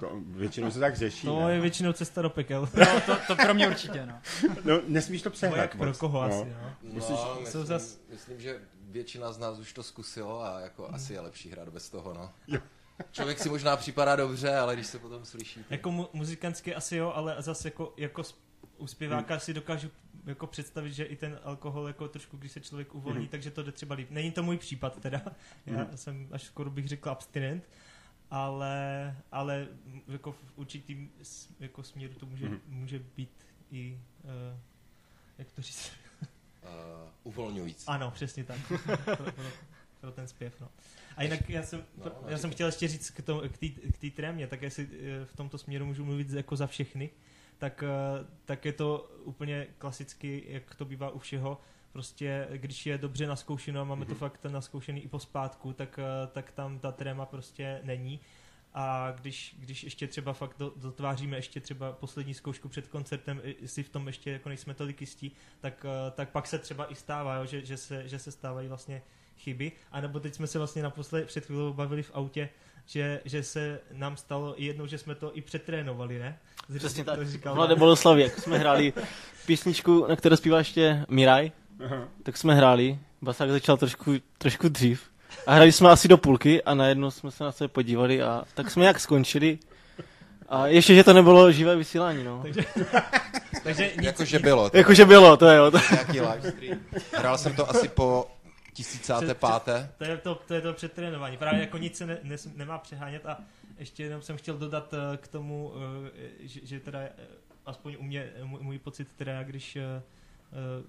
[0.00, 1.54] To většinou se tak řeší, To ne?
[1.54, 2.68] je většinou cesta do pekel.
[2.78, 4.20] No, to, to pro mě určitě, no.
[4.64, 6.26] No, nesmíš to Nebo přehrát jak pro koho no.
[6.40, 6.70] asi, no.
[6.94, 8.60] No, jsou myslím, zas- myslím, že
[8.94, 12.32] většina z nás už to zkusilo a jako asi je lepší hrát bez toho, no.
[12.46, 12.60] Jo.
[13.12, 15.70] Člověk si možná připadá dobře, ale když se potom slyší, tak...
[15.70, 18.22] Jako mu- muzikantsky asi jo, ale zase jako, jako
[18.78, 19.90] u zpěváka si dokážu
[20.26, 23.28] jako představit, že i ten alkohol jako trošku, když se člověk uvolní, Mhm.
[23.28, 24.10] takže to jde třeba líp.
[24.10, 25.22] Není to můj případ teda,
[25.66, 25.96] já Mhm.
[25.96, 27.68] jsem až skoro bych řekl abstinent,
[28.30, 29.68] ale, ale
[30.08, 31.12] jako v určitým
[31.60, 32.60] jako směru to může, Mhm.
[32.66, 34.30] může být i, uh,
[35.38, 35.90] jak to říct,
[36.64, 36.70] Uh,
[37.22, 37.84] uvolňující.
[37.86, 38.56] ano, přesně tak,
[39.04, 39.32] pro, pro,
[40.00, 40.68] pro ten zpěv, no.
[41.16, 43.68] A jinak já jsem, No, no, já jsem chtěl ještě říct k, tomu, k té
[43.68, 47.10] k té trémě, tak jestli eh, v tomto směru můžu mluvit jako za všechny,
[47.58, 51.60] tak, eh, tak je to úplně klasicky, jak to bývá u všeho,
[51.92, 54.18] prostě když je dobře naskoušeno a máme to Mhm.
[54.18, 58.20] fakt naskoušený i pospátku, tak, eh, tak tam ta tréma prostě není.
[58.74, 63.68] A když, když ještě třeba fakt do, dotváříme ještě třeba poslední zkoušku před koncertem, i-
[63.68, 66.94] si v tom ještě jako nejsme tolik jistí, tak, eh, tak pak se třeba i
[66.94, 69.02] stává, jo, že, že, se, že se stávají vlastně
[69.38, 69.72] chyby.
[69.92, 72.48] A nebo teď jsme se vlastně naposled před chvílou bavili v autě,
[72.86, 76.38] že, že se nám stalo i jednou, že jsme to i přetrénovali, ne?
[76.78, 77.28] Přesně To tak.
[77.28, 78.92] říkal V Mladé Boleslavi, jak jsme hráli
[79.46, 81.52] písničku, na které zpívá ještě Miraj,
[81.84, 82.08] Aha.
[82.22, 85.10] tak jsme hráli, Basák začal trošku, trošku dřív.
[85.46, 88.70] A hráli jsme asi do půlky a najednou jsme se na sebe podívali a tak
[88.70, 89.58] jsme jak skončili.
[90.48, 92.42] A ještě, že to nebylo živé vysílání, no.
[92.42, 92.60] Takže,
[93.62, 94.70] takže nic, Jakože bylo.
[94.70, 95.72] to Jakože bylo, to je jo.
[95.92, 96.78] Nějaký live stream.
[97.12, 98.30] Hrál jsem to asi po
[98.72, 99.90] tisícáté páté.
[99.98, 101.36] To je to, to je to přetrénování.
[101.36, 103.38] Právě jako nic se ne, ne, nemá přehánět a
[103.78, 105.72] ještě jenom jsem chtěl dodat eh, k tomu,
[106.06, 107.10] eh, že, že teda eh,
[107.66, 109.78] aspoň u mě, můj, můj pocit teda, když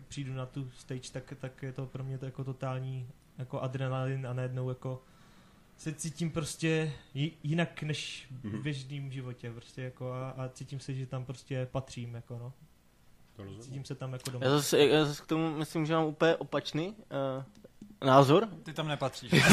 [0.08, 4.28] přijdu na tu stage, tak, tak je to pro mě to jako totální jako adrenalin
[4.28, 5.04] a najednou jako
[5.78, 8.62] se cítím prostě ji- jinak než v Mhm.
[8.62, 12.54] běžném životě prostě jako a, a cítím se, že tam prostě patřím jako no.
[13.60, 14.46] Cítím se tam jako doma.
[14.46, 17.44] Já zase, já zase k tomu myslím, že mám úplně opačný uh,
[18.06, 18.48] názor.
[18.64, 19.32] Ty tam nepatříš.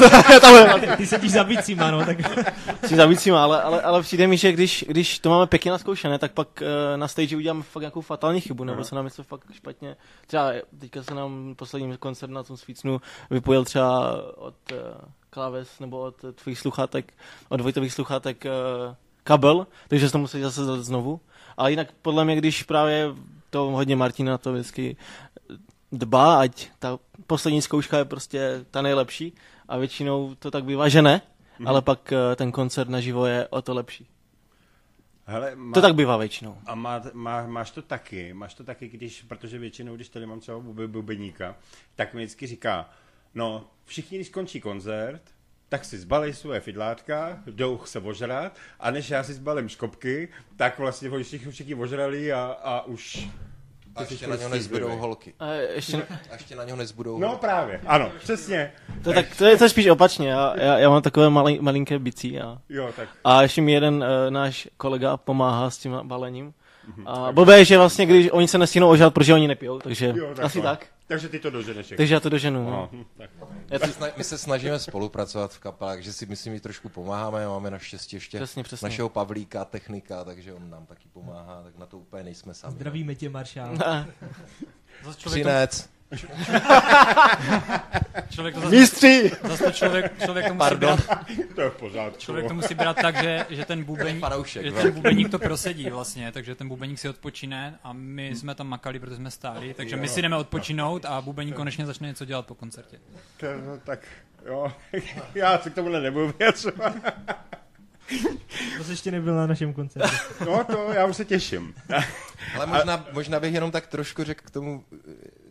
[0.97, 2.17] Ty sedíš za bicíma, no, tak
[2.83, 6.19] S tím zavícíma, ale, ale, ale přijde mi, že když, když to máme pěkně naskoušené,
[6.19, 9.51] tak pak uh, na stage uděláme fakt nějakou fatální chybu, nebo se nám něco fakt
[9.51, 9.95] špatně.
[10.27, 14.77] Třeba teďka se nám poslední koncert na tom Svícnu vypojil třeba od uh,
[15.29, 17.13] kláves nebo od tvých sluchátek,
[17.49, 21.19] od Vojtových sluchátek uh, kabel, takže se to musí zase znovu.
[21.57, 23.07] Ale jinak podle mě, když právě
[23.49, 24.97] to hodně Martina to vždycky
[25.91, 29.33] dbá, ať ta poslední zkouška je prostě ta nejlepší
[29.67, 31.21] a většinou to tak bývá, že ne,
[31.59, 31.67] Mhm.
[31.67, 34.07] ale pak eh, ten koncert naživo je o to lepší.
[35.25, 36.57] Hele, má, To tak bývá většinou.
[36.65, 40.39] A má, má, máš to taky, máš to taky, když, protože většinou, když tady mám
[40.39, 41.55] třeba bube, bubeníka,
[41.95, 42.89] tak mi vždycky říká,
[43.35, 45.21] no, všichni, když skončí koncert,
[45.73, 50.79] tak si zbalí svoje fidlátka, jdou se ožrat a než já si zbalím škopky, tak
[50.79, 53.27] vlastně oni všichni, všichni ožrali a, a už...
[53.95, 55.33] A jsi ještě na něho nezbudou holky.
[55.39, 57.41] A ještě, A ještě na něho nezbudou No holky.
[57.41, 58.71] právě, ano, přesně.
[59.03, 61.61] to, je tak, to, je, to je spíš opačně, já, já, já mám takové malin,
[61.61, 65.99] malinké bicí a, Jo, tak a ještě mi jeden uh, náš kolega pomáhá s tím
[66.03, 66.53] balením.
[67.05, 70.27] A blbé je, že vlastně, když oni se nestihnou ožrat, protože oni nepijou, takže jo,
[70.27, 70.43] takhle.
[70.45, 70.85] asi tak.
[71.07, 71.91] Takže ty to doženeš.
[71.91, 71.97] jako.
[71.97, 72.63] Takže já to doženu.
[72.69, 72.89] No.
[72.91, 73.29] No, tak.
[73.71, 76.89] Já My se sna- My se snažíme spolupracovat v kapelách, že si myslím, že trošku
[76.89, 78.85] pomáháme, máme naštěstí ještě přesně, přesně.
[78.85, 82.73] našeho Pavlíka, technika, takže on nám taky pomáhá, tak na to úplně nejsme sami.
[82.75, 83.77] zdravíme tě, Maršál.
[85.03, 85.19] Zase
[86.15, 86.63] člověk, to, Přinec.
[88.29, 89.31] člověk to zase, Mistři!
[89.43, 90.97] zase to člověk, člověk to musí Pardon.
[91.07, 92.19] brát, To je v pořádku.
[92.19, 94.25] člověk to musí brát tak, že, že ten bubeník,
[94.61, 98.67] že ten bubeník to prosedí vlastně, takže ten bubeník si odpočine a my jsme tam
[98.67, 102.45] makali, protože jsme stáli, takže my si jdeme odpočinout a bubeník konečně začne něco dělat
[102.45, 102.97] po koncertě.
[103.37, 103.99] To, no, tak
[104.45, 104.71] jo,
[105.35, 106.93] já se k tomu nebudu vyjadřovat.
[108.77, 110.15] To jsi ještě nebyl na našem koncertu.
[110.45, 111.73] No to já už se těším.
[112.55, 114.83] Ale možná, možná bych jenom tak trošku řekl k tomu,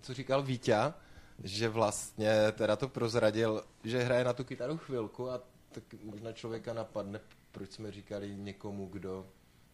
[0.02, 0.76] co říkal Vítě,
[1.44, 5.40] že vlastně teda to prozradil, že hraje na tu kytaru chvilku a
[5.72, 7.20] tak možná člověka napadne,
[7.52, 9.26] proč jsme říkali někomu, kdo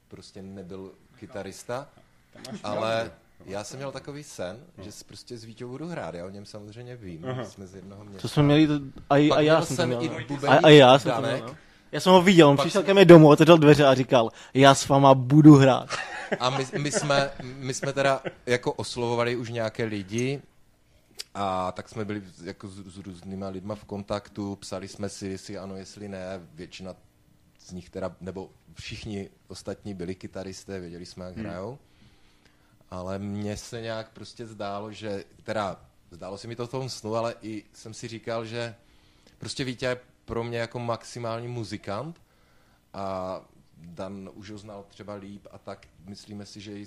[0.09, 1.89] prostě nebyl kytarista,
[2.63, 3.11] ale
[3.47, 6.47] Já jsem měl takový sen, že s- prostě s Víťou budu hrát, já o něm
[6.47, 7.45] samozřejmě vím, Aha.
[7.45, 8.23] jsme z jednoho města.
[8.23, 8.69] To jsme měli,
[9.11, 10.03] a, a, já jsem měl.
[10.03, 10.51] i no.
[10.51, 11.57] A, a já jsem to měl, no.
[11.93, 14.75] Já jsem ho viděl, on Pak přišel ke mně domů, otevřel dveře a říkal, já
[14.75, 15.89] s váma budu hrát.
[16.41, 20.43] A my, my, jsme, my jsme teda jako oslovovali už nějaké lidi
[21.35, 25.59] a tak jsme byli jako s, s různýma lidma v kontaktu, psali jsme si, jestli
[25.59, 26.95] ano, jestli ne, většina
[27.61, 31.79] z nich teda, nebo všichni ostatní byli kytaristé, věděli jsme, jak hrajou.
[32.91, 37.15] Ale mně se nějak prostě zdálo, že, teda zdálo se mi to v tom snu,
[37.15, 38.75] ale i jsem si říkal, že
[39.39, 42.23] prostě Vítě je pro mě jako maximální muzikant
[42.93, 43.41] a
[43.77, 46.87] Dan už ho znal třeba líp a tak myslíme si, že je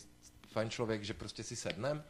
[0.51, 2.03] fajn člověk, že prostě si sednem.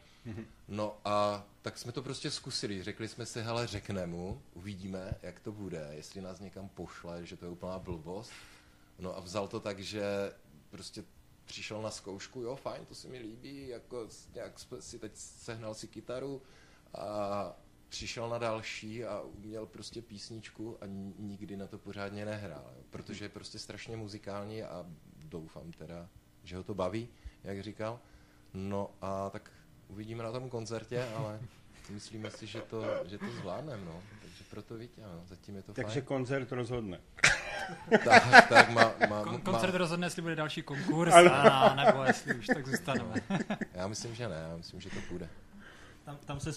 [0.68, 2.82] No a tak jsme to prostě zkusili.
[2.82, 7.36] Řekli jsme si, hele, řekne mu, uvidíme, jak to bude, jestli nás někam pošle, že
[7.36, 8.32] to je úplná blbost.
[8.98, 10.32] No a vzal to tak, že
[10.70, 11.04] prostě
[11.44, 15.88] přišel na zkoušku, jo, fajn, to se mi líbí, jako nějak si teď sehnal si
[15.88, 16.42] kytaru
[16.94, 17.56] a
[17.92, 22.82] přišel na další a měl prostě písničku a ni- nikdy na to pořádně nehrál, jo,
[22.90, 26.08] protože je prostě strašně muzikální a doufám teda,
[26.44, 27.08] že ho to baví,
[27.44, 28.00] jak říkal.
[28.54, 29.50] No a tak
[29.88, 31.40] uvidíme na tom koncertě, ale
[31.90, 34.02] myslíme si, že to, že to zvládneme, no.
[34.22, 35.24] Takže proto Vítě, no.
[35.26, 36.04] zatím je to Takže fajn.
[36.06, 37.00] koncert rozhodne.
[38.04, 41.30] Tak, tak má, má, Kon- má, koncert rozhodne, jestli bude další konkurs, Ano.
[41.34, 43.14] a, nebo jestli už tak zůstaneme.
[43.72, 45.28] já myslím, že ne, já myslím, že to půjde.
[46.04, 46.50] Tam, tam se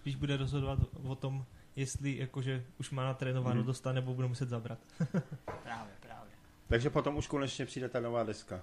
[0.00, 1.44] spíš bude rozhodovat o tom,
[1.76, 3.66] jestli jakože už má natrénováno Mhm.
[3.66, 4.78] dostat, nebo bude muset zabrat.
[5.62, 6.30] Právě, právě.
[6.68, 8.60] Takže potom už konečně přijde ta nová deska.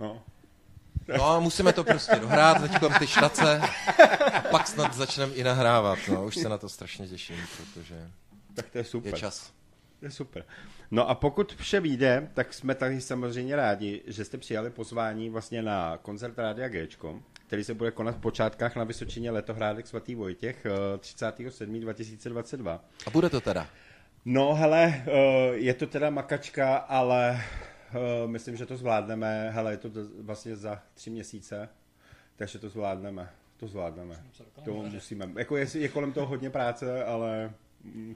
[0.00, 0.22] No.
[1.18, 3.60] No a musíme to prostě dohrát, teď ty štace,
[4.34, 8.10] a pak snad začneme i nahrávat, no, už se na to strašně těším, protože
[8.54, 9.14] Tak to je super.
[9.14, 9.52] je čas.
[10.00, 10.44] To je super.
[10.90, 15.62] No a pokud vše vyjde, tak jsme tady samozřejmě rádi, že jste přijali pozvání vlastně
[15.62, 20.66] na koncert Rádia Gčko, který se bude konat v počátkách na Vysočině Letohrádek svatý Vojtěch
[20.66, 21.80] eh, 37.
[21.80, 22.84] 2022.
[23.06, 23.66] A bude to teda.
[24.24, 25.12] No hele, eh,
[25.52, 29.50] je to teda makačka, ale eh, myslím, že to zvládneme.
[29.50, 29.88] Hele, je to
[30.20, 31.68] vlastně za tři měsíce,
[32.36, 33.30] takže to zvládneme.
[33.56, 34.22] To zvládneme.
[34.64, 35.30] To musíme.
[35.38, 37.52] Jako je, je kolem toho hodně práce, ale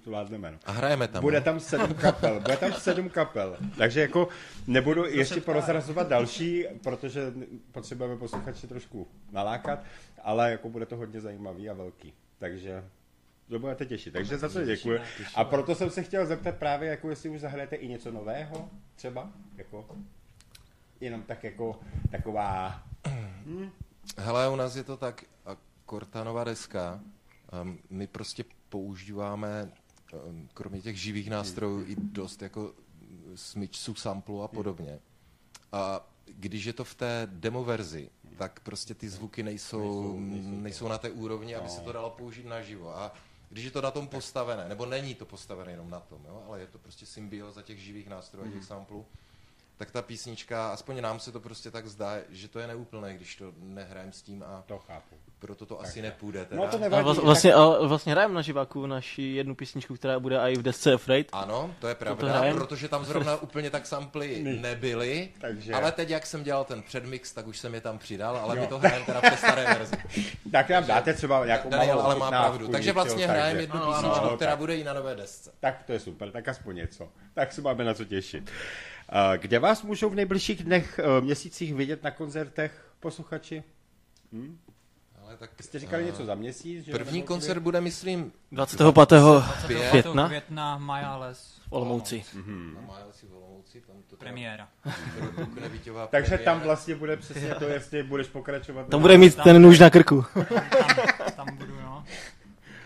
[0.02, 0.50] zvládneme.
[0.50, 0.58] No.
[0.64, 1.22] A hrajeme tam.
[1.22, 3.56] Bude tam sedm kapel, bude tam sedm kapel.
[3.78, 4.28] Takže jako
[4.66, 7.32] nebudu ještě porozrazovat další, protože
[7.72, 9.84] potřebujeme posluchače trošku nalákat,
[10.22, 12.12] ale jako bude to hodně zajímavý a velký.
[12.38, 12.84] Takže
[13.48, 14.12] to budete těšit.
[14.12, 15.00] Takže za to děkuji.
[15.34, 19.32] A proto jsem se chtěl zeptat právě, jako jestli už zahrajete i něco nového, třeba,
[19.56, 19.86] jako
[21.00, 22.82] jenom tak jako taková,
[24.18, 25.56] Hele, u nás je to tak, a
[25.90, 27.00] Cortanová deska,
[27.62, 28.44] um, my prostě
[28.78, 29.72] používáme,
[30.26, 32.72] um, kromě těch živých nástrojů, i dost jako
[33.34, 34.98] smyčců, samplu a podobně.
[35.72, 40.88] A když je to v té demo verzi, tak prostě ty zvuky nejsou, Nejsou- nejsou
[40.88, 42.96] na té úrovni, aby se to dalo použít naživo.
[42.98, 43.12] A
[43.50, 46.60] když je to na tom postavené, nebo není to postavené jenom na tom, jo, ale
[46.60, 49.06] je to prostě symbioza těch živých nástrojů a těch samplů,
[49.76, 53.36] tak ta písnička, aspoň nám se to prostě tak zdá, že to je neúplné, když
[53.36, 55.14] to nehrajeme s tím a to chápu.
[55.46, 56.44] Proto to asi nepůjde.
[56.44, 56.62] Teda.
[56.62, 57.04] No to A nevadí.
[57.04, 60.92] vlast, vlastně, a vlastně hrajeme na živáku naši jednu písničku, která bude i v desce
[60.92, 61.28] Afraid.
[61.32, 62.56] Ano, to je to pravda, hrajem.
[62.56, 67.32] protože tam zrovna úplně tak samply nebyly, Takže- ale teď, jak jsem dělal ten předmix,
[67.32, 68.62] tak už jsem je tam přidal, ale Jo.
[68.62, 69.96] my to hrajeme teda v té staré verzi.
[70.52, 72.68] Tak nám dáte třeba nějakou Daniel malou ale má pravdu.
[72.68, 74.58] Takže vlastně hrajeme jednu Ano, písničku, ano, která tak.
[74.58, 75.50] bude i na nové desce.
[75.60, 77.08] Tak to je super, tak aspoň něco.
[77.34, 78.50] Tak se máme na co těšit.
[79.36, 83.62] Kde vás můžou v nejbližších dnech, uh, měsících vidět na koncertech posluchači?
[84.32, 84.42] Ale
[85.38, 86.84] tak, Jste říkali eh, něco za měsíc?
[86.84, 88.94] Že První nebo koncert bude, myslím, 25.
[89.66, 89.90] Pět.
[89.90, 91.60] května května Majales.
[91.68, 92.24] v Olomouci.
[92.74, 94.68] na Majlesi v Olomouci, tam to teda Premiéra.
[95.68, 96.52] Vítěová Takže premiéra.
[96.52, 98.88] tam vlastně bude přesně to, jestli budeš pokračovat.
[98.88, 100.24] Tam bude mít ten nůž na krku.
[100.34, 100.96] Tam,
[101.36, 102.04] tam budu, no.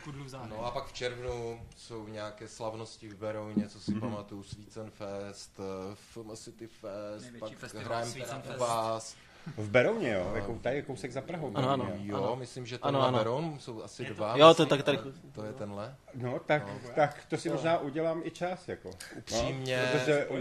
[0.05, 0.51] Kudlu v zády.
[0.51, 4.01] No a pak v červnu jsou nějaké slavnosti v Berouně, co si Mhm.
[4.01, 8.59] pamatuju, Svícen Fest, eh, FM City Fest, Největší pak hrajeme u Fest.
[8.59, 9.17] vás.
[9.57, 10.33] V Berouně, jo?
[10.35, 11.51] Jako tady je kousek za Prahou.
[11.55, 11.91] Ano, ano.
[11.99, 12.37] Jo, ano.
[12.37, 13.19] myslím, že tenhle ano.
[13.19, 14.37] Beroun jsou asi dva.
[14.37, 15.95] Jo, to je tak- tak- ale To je tenhle.
[16.15, 16.63] No, tak,
[16.95, 18.91] tak to si možná udělám i čas, jako.
[19.17, 19.83] Upřímně.
[19.93, 20.39] No, protože uh,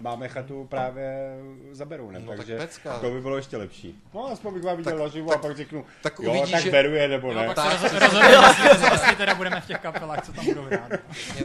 [0.00, 1.36] máme chatu právě
[1.72, 2.98] za Berounem, No, tak takže pecka.
[2.98, 4.02] to by bylo ještě lepší.
[4.14, 6.90] No, aspoň bych vám viděl naživo a pak řeknu, tak jo, uvidíš, tak že- beru
[6.94, 7.54] je nebo ne.
[7.54, 10.90] Tak, se jestli, teda budeme v těch kapelách, co tam budou hrát.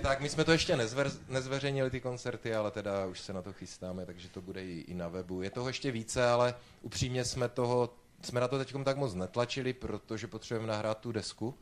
[0.01, 0.77] Tak, my jsme to ještě
[1.29, 4.93] nezveřejnili ty koncerty, ale teda už se na to chystáme, takže to bude i, i
[4.93, 5.41] na webu.
[5.41, 6.53] Je toho ještě více, ale
[6.91, 11.55] upřímně jsme toho, jsme na to teď tak moc netlačili, protože potřebujeme nahrát tu desku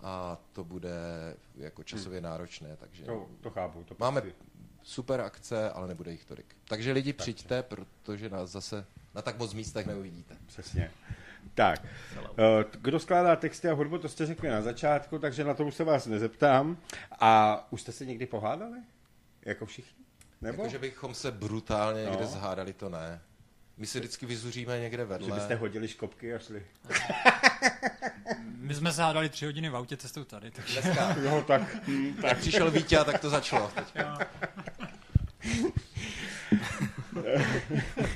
[0.00, 0.90] a to bude
[1.56, 3.84] jako časově náročné, takže To, to chápu.
[3.84, 4.38] To máme prostě-
[4.82, 6.56] super akce, ale nebude jich tolik.
[6.68, 10.36] Takže lidi přijďte, protože nás zase na tak moc místech neuvidíte.
[10.46, 10.90] Přesně.
[11.54, 15.64] Tak, eh, kdo skládá texty a hudbu, to jste řekli na začátku, takže na to
[15.66, 16.76] už se vás nezeptám.
[17.20, 18.78] A už jste se někdy pohádali?
[19.42, 20.04] Jako všichni?
[20.40, 20.62] Nebo?
[20.62, 22.10] Jako, že bychom se brutálně No.
[22.10, 23.20] někde zhádali, to ne.
[23.76, 25.34] My si vždycky vyzuříme někde Že vedle.
[25.34, 26.62] byste hodili škopky a šli.
[28.56, 31.16] My jsme se hádali tři hodiny v autě cestou tady, takže Dneska.
[31.22, 33.70] Jo, tak, hm, Jak přišel Vítě, tak to začalo.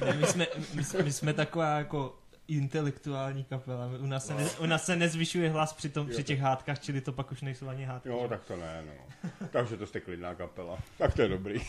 [0.07, 2.19] Ne, my, jsme, my, jsme- my jsme taková jako
[2.49, 3.87] intelektuální kapela.
[3.99, 7.01] U nás, se ne, u nás se nezvyšuje hlas při, tom, při těch hádkách, čili
[7.01, 8.09] to pak už nejsou ani hádky.
[8.09, 8.93] jo, tak to ne, no.
[9.51, 10.79] Takže to jste klidná kapela.
[10.99, 11.61] Tak to je dobrý.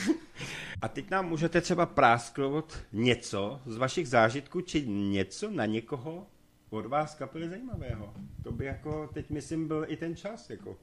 [0.82, 6.26] A teď nám můžete třeba prásknout něco z vašich zážitků, či něco na někoho
[6.70, 8.14] od vás kapely zajímavého.
[8.42, 10.76] To by jako, teď myslím, byl i ten čas, jako.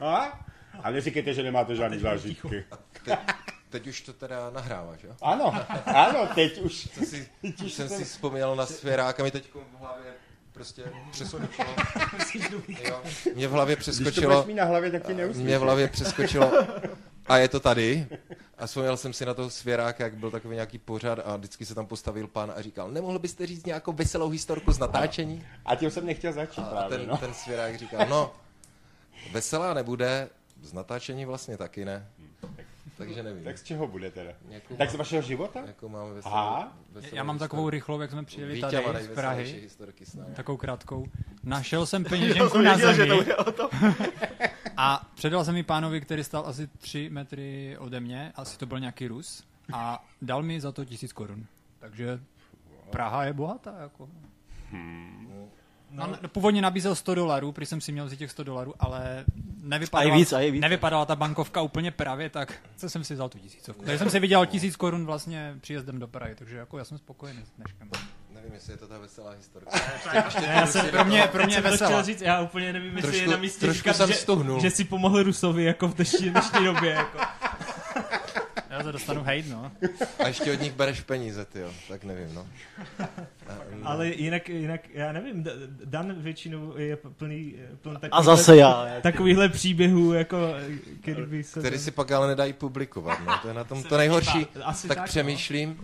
[0.00, 0.46] Aha.
[0.82, 2.64] A neříkejte, že nemáte žádný zážitky.
[3.04, 3.18] Teď,
[3.70, 5.16] teď už to teda nahráváš, jo?
[5.22, 5.54] Ano,
[5.86, 6.74] ano, teď už.
[6.92, 7.28] Jsem si,
[7.64, 10.12] už jsem si vzpomněl na svěrák a mi teď v hlavě
[10.52, 11.76] prostě přeskočilo.
[12.84, 13.02] Jo,
[13.34, 14.34] mě v hlavě Když to přeskočilo.
[14.34, 15.14] budeš mít na hlavě, tak ti.
[15.14, 16.52] Mě v hlavě přeskočilo
[17.26, 18.06] a je to tady.
[18.58, 21.74] A vzpomněl jsem si na toho svěráka, jak byl takový nějaký pořad a vždycky se
[21.74, 25.46] tam postavil pán a říkal, nemohl byste říct nějakou veselou historku z natáčení?
[25.64, 27.16] A tím jsem nechtěl začít A právě, ten, no.
[27.16, 28.32] ten svěrák říkal, no,
[29.32, 30.28] veselá nebude,
[30.62, 32.06] z natáčení vlastně taky ne.
[32.98, 33.44] Takže nevím.
[33.44, 34.30] Tak z čeho bude teda?
[34.48, 35.60] Jako, Tak z vašeho života?
[35.66, 36.72] jako máme veselou, Aha.
[36.92, 37.70] veselou já mám takovou historku.
[37.70, 40.34] rychlou, jak jsme přijeli Vítě tady z Prahy, historky s námi.
[40.34, 41.06] takovou krátkou.
[41.44, 43.08] Našel jsem peněženku na zemi
[44.80, 48.80] a předal jsem ji pánovi, který stál asi 3 metry ode mě, asi to byl
[48.80, 51.46] nějaký Rus, a dal mi za to tisíc korun.
[51.78, 52.20] Takže
[52.90, 53.74] Praha je bohatá.
[53.80, 54.08] Jako.
[54.72, 55.48] No.
[55.90, 59.24] No, původně nabízel 100 dolarů, když jsem si měl vzít těch 100 dolarů, ale
[59.62, 60.60] nevypadala, víc, víc.
[60.60, 63.84] nevypadala ta bankovka úplně pravě, tak co jsem si vzal tu tisícovku.
[63.84, 67.42] Takže jsem si vydělal tisíc korun vlastně příjezdem do Prahy, takže jako já jsem spokojený
[67.44, 67.90] s dneškem.
[68.38, 69.70] Nevím, jestli je to ta veselá historka.
[70.46, 71.90] Já jsem, Pro mě, pro mě to veselá.
[71.90, 74.60] chtěl říct, já úplně nevím, jestli Trošku- je na místě říkat, jsem že, stuhnul.
[74.60, 76.90] že si pomohl Rusovi jako v dnešní, dnešní době.
[76.90, 77.18] Jako.
[78.70, 79.72] Já to dostanu hejt, no.
[80.24, 81.70] A ještě od nich bereš peníze, ty jo.
[81.88, 82.46] Tak nevím, no.
[83.00, 83.08] A,
[83.84, 85.44] Ale jinak, jinak, já nevím,
[85.84, 88.86] Dan většinou je plný, plný A takovýhle, zase já.
[89.02, 90.36] takovýhle příběhů, jako,
[91.00, 91.60] který by se...
[91.60, 93.38] který si pak ale nedají publikovat, no.
[93.42, 94.46] To je na tom to nejhorší.
[94.64, 95.82] Asi Tak tak, přemýšlím, jako,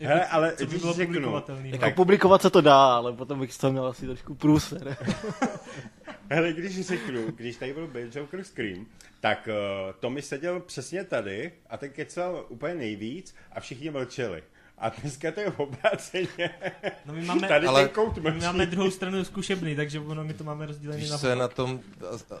[0.00, 1.70] Hele, ale co by bylo řeknu, publikovatelný.
[1.70, 4.96] Jako publikovat se to dá, ale potom bych z toho měl asi trošku průser.
[6.30, 8.86] Hele, když řeknu, když tady byl Bill Joker Scream,
[9.20, 14.42] tak uh, Tommy seděl přesně tady a ten kecal úplně nejvíc a všichni mlčeli.
[14.80, 16.28] A dneska to je obráceně.
[17.06, 20.34] No my máme, Tady Ale- ten kout my máme druhou stranu zkušebný, takže ono my
[20.34, 21.80] to máme rozdělené na co je na tom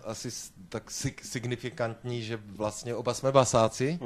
[0.04, 0.28] asi
[0.68, 3.98] tak sig- signifikantní, že vlastně oba jsme basáci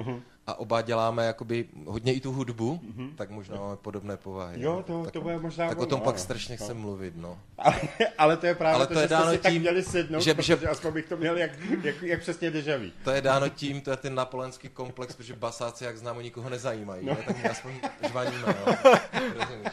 [0.47, 2.81] a oba děláme jakoby hodně i tu hudbu,
[3.17, 4.63] tak možná máme podobné povahy.
[4.63, 4.83] Jo, no.
[4.83, 6.65] to- tak, to bude možná Tak o tom pak strašně No.
[6.65, 7.39] chce mluvit, no.
[7.59, 7.75] Ale,
[8.19, 9.83] ale to je právě Ale to, to je že jste dáno si tak tím, měli
[9.83, 11.51] sednout, že- protože že- aspoň bych to měl jak,
[11.83, 12.85] jak, jak přesně deja vu.
[13.05, 17.07] To je dáno tím, to je ten napoleonský komplex, protože basáci, jak známo, nikoho nezajímají,
[17.07, 17.17] no.
[17.27, 17.73] tak my aspoň
[18.09, 18.75] žvaníme, no.
[19.21, 19.69] Rozumíš?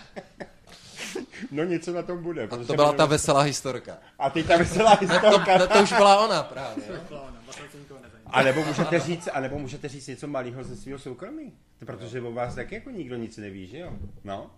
[1.52, 2.44] No něco na tom bude.
[2.44, 3.98] A to byla ta veselá historka.
[4.20, 5.58] A teď ta veselá To, historka.
[5.60, 6.84] to, to už byla ona právě.
[7.12, 7.22] no.
[8.32, 11.54] A nebo můžete říct, a nebo můžete říct něco malého ze svého soukromí.
[11.80, 13.94] To Protože o vás taky jako nikdo nic neví, že jo?
[14.24, 14.52] No.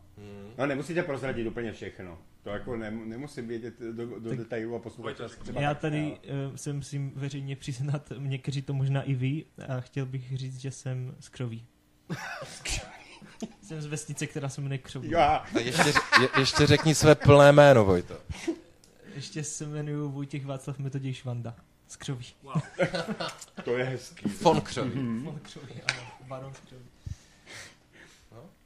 [0.57, 2.17] No nemusíte prozradit úplně všechno.
[2.43, 5.17] To jako ne, nemusím vědět do, do detailů a poslouchat.
[5.59, 10.37] Já tady uh, se musím veřejně přiznat, někteří to možná i ví, a chtěl bych
[10.37, 11.65] říct, že jsem z Kroví.
[13.61, 14.79] jsem z vesnice, která se jmenuje
[15.17, 18.17] a A ještě, je, ještě řekni své plné jméno, Vojto.
[19.15, 21.55] Ještě se jmenuji Vojtěch Václav Metoděj Švanda.
[21.91, 22.25] Z Křoví.
[23.63, 24.29] to je hezký.
[24.41, 24.91] Von Křoví.
[24.91, 25.39] Mm-hmm.
[25.41, 26.81] Křoví, ano, baron z Křoví.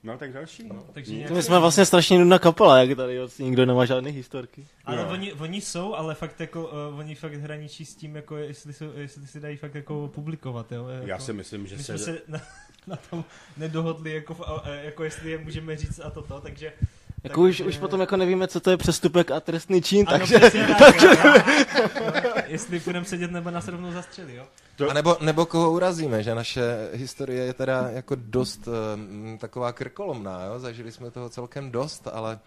[0.04, 0.64] No tak další.
[0.68, 0.84] No.
[0.94, 4.66] Takže My nějaké- jsme vlastně strašně nudná kapela, jak tady vlastně nikdo nemá žádné historky.
[4.86, 5.08] Ale Jo.
[5.12, 8.86] oni, oni jsou, ale fakt jako, uh, oni fakt hraničí s tím, jako jestli, jsou,
[8.96, 10.88] jestli si dají fakt jako publikovat, jo.
[10.88, 11.98] Jako, Já si myslím, že my se...
[11.98, 12.42] jsme se na,
[12.88, 13.26] na, tom
[13.58, 16.74] nedohodli, jako, v, a- jako jestli je můžeme říct a toto, takže...
[17.24, 20.18] Jako už, takže- už potom jako nevíme, co to je přestupek a trestný čin, Ano,
[20.20, 20.38] takže...
[20.40, 21.34] přesně tak, jo, jo.
[22.48, 24.46] Jestli půjdeme sedět nebo nás rovnou zastřeli, jo?
[24.76, 29.74] To- A nebo, nebo koho urazíme, že naše historie je teda jako dost um, taková
[29.74, 30.60] krkolomná, jo?
[30.60, 32.40] zažili jsme toho celkem dost, ale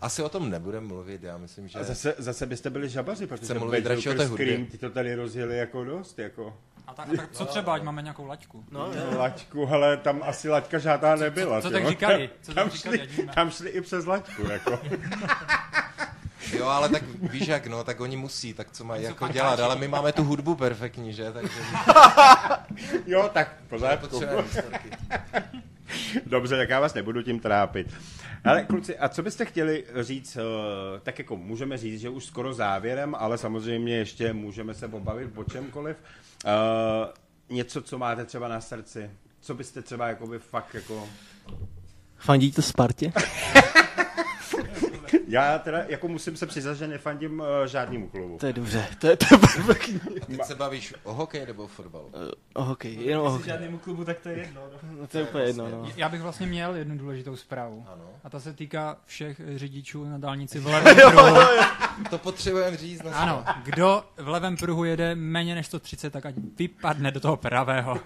[0.00, 1.78] asi o tom nebudeme mluvit, já myslím, že...
[1.78, 4.46] A zase, zase byste byli žabaři, protože Chce mluvit radši o té hudbě.
[4.46, 7.82] Scream, ty to tady rozjeli jako dost, jako A tak, a tak co třeba, ať
[7.82, 8.64] máme nějakou laťku?
[8.70, 11.60] No, no, laťku, ale tam asi laťka žádná nebyla.
[11.62, 11.90] co ty tak jo.
[11.90, 12.30] říkali?
[12.42, 14.80] Co tam, tak říkali, šli, tam šli i přes laťku, jako.
[16.52, 19.76] Jo, ale tak víš jak, no, tak oni musí, tak co mají jako dělat, ale
[19.76, 21.58] my máme tu hudbu perfektní, že, takže
[23.06, 24.20] Jo, tak pořádku.
[26.26, 27.94] Dobře, tak já vás nebudu tím trápit.
[28.44, 30.40] Ale kluci, a co byste chtěli říct, eh,
[31.02, 35.44] tak jako můžeme říct, že už skoro závěrem, ale samozřejmě ještě můžeme se pobavit o
[35.44, 35.96] čemkoliv.
[36.46, 36.50] Eh,
[37.50, 41.08] něco, co máte třeba na srdci, co byste třeba jakoby fakt jako...
[42.18, 43.12] Fandíte Spartě?
[45.28, 48.36] Já teda jako musím se přiznat, že nefandím uh, žádnému klubu.
[48.40, 49.26] To je dobře, to je, to.
[50.26, 52.12] Teď se bavíš o hokeji nebo o fotbalu?
[52.54, 53.52] O hokej, jenom o Jestli hokej.
[53.52, 54.60] žádnému klubu, tak to je jedno.
[54.72, 54.78] No.
[55.00, 55.88] No, to je úplně jedno, no.
[55.96, 57.84] Já bych vlastně měl jednu důležitou zprávu.
[57.92, 58.04] Ano.
[58.24, 60.66] A ta se týká všech řidičů na dálnici v.
[62.10, 63.02] To potřebujeme říct.
[63.02, 67.36] Na Ano, kdo v levém pruhu jede méně než 130, tak ať vypadne do toho
[67.36, 67.98] pravého.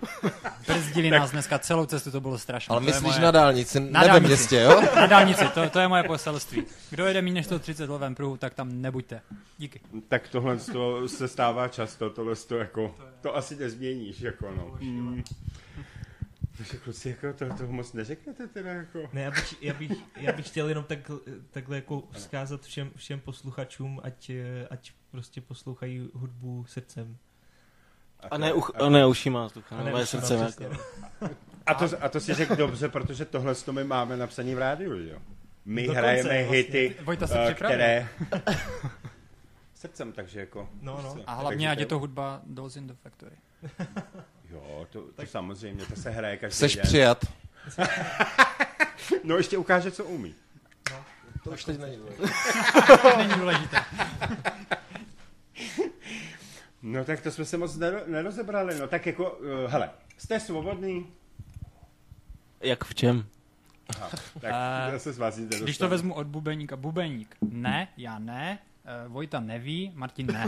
[0.67, 2.73] Brzdili nás dneska celou cestu, to bylo strašné.
[2.73, 4.81] Ale To myslíš moje- na dálnici, Na ne ve městě, jo?
[4.97, 6.63] Na dálnici, to, to je moje poselství.
[6.91, 9.21] Kdo jede méně než 130 v levém pruhu, tak tam nebuďte.
[9.59, 9.81] Díky.
[10.09, 14.71] Tak tohle to se stává často, tohle to jako, to asi nezměníš, jako no.
[14.81, 15.23] Hmm.
[16.59, 18.99] Takže kluci, jako to, toho moc neřeknete teda, jako.
[19.13, 21.11] Ne, já bych, já bych, já bych chtěl jenom tak,
[21.51, 24.31] takhle jako vzkázat všem, všem posluchačům, ať,
[24.71, 27.17] ať prostě poslouchají hudbu srdcem.
[28.31, 30.45] A ne, uch, a ne ušima, to A ne moje ušima, srdce.
[30.45, 31.35] přesně, Jako.
[31.67, 35.03] A to, a to si řekl dobře, protože tohle to my máme napsaný v rádiu,
[35.03, 35.19] že jo?
[35.65, 36.57] My Dokonce, hrajeme vlastně.
[36.57, 37.77] hity, Vojta se připravil.
[37.77, 38.09] které...
[39.75, 40.69] Srdcem, takže jako...
[40.81, 41.17] No, no.
[41.27, 43.37] A hlavně, ať je to hudba Dolls in the Factory.
[44.91, 46.85] To, to samozřejmě, to se hraje každý Jseš den.
[46.87, 47.25] přijat.
[49.25, 50.35] No ještě ukáže, co umí.
[51.45, 51.99] To už teď není.
[53.17, 53.85] Není důležité.
[56.83, 61.07] No tak to jsme se moc nero, nerozebrali, no tak jako, uh, hele, jste svobodný?
[62.61, 63.27] Jak v čem?
[64.41, 64.53] Tak
[64.89, 69.09] Eh, zase z vás nic Když to vezmu od bubeníka, bubeník ne, já ne, eh,
[69.09, 70.47] Vojta neví, Martin ne.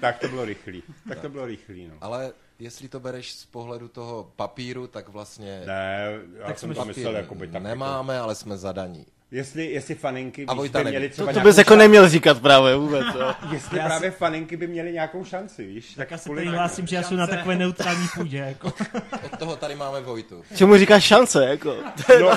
[0.00, 1.94] Tak to bylo rychlý, tak to bylo rychlý, no.
[2.00, 6.08] Ale jestli to bereš z pohledu toho papíru, tak vlastně Ne,
[6.40, 7.54] já Tak jsem to papír myslel jako by tak.
[7.54, 9.06] Jako, nemáme, ale jsme zadaní.
[9.30, 10.90] jestli, jestli faninky A víš, by neví.
[10.90, 13.06] měli To, třeba to nějakou bys jako neměl říkat právě vůbec.
[13.20, 13.34] Jo.
[13.52, 15.94] Jestli Já právě faninky by měly nějakou šanci, víš?
[15.94, 18.38] Tak já se kvůli- tady hlásím, že já jsem na takové neutrální půdě.
[18.38, 18.72] Jako.
[19.32, 20.44] Od toho tady máme Vojtu.
[20.56, 21.76] Čemu říkáš šance, jako?
[22.20, 22.30] No,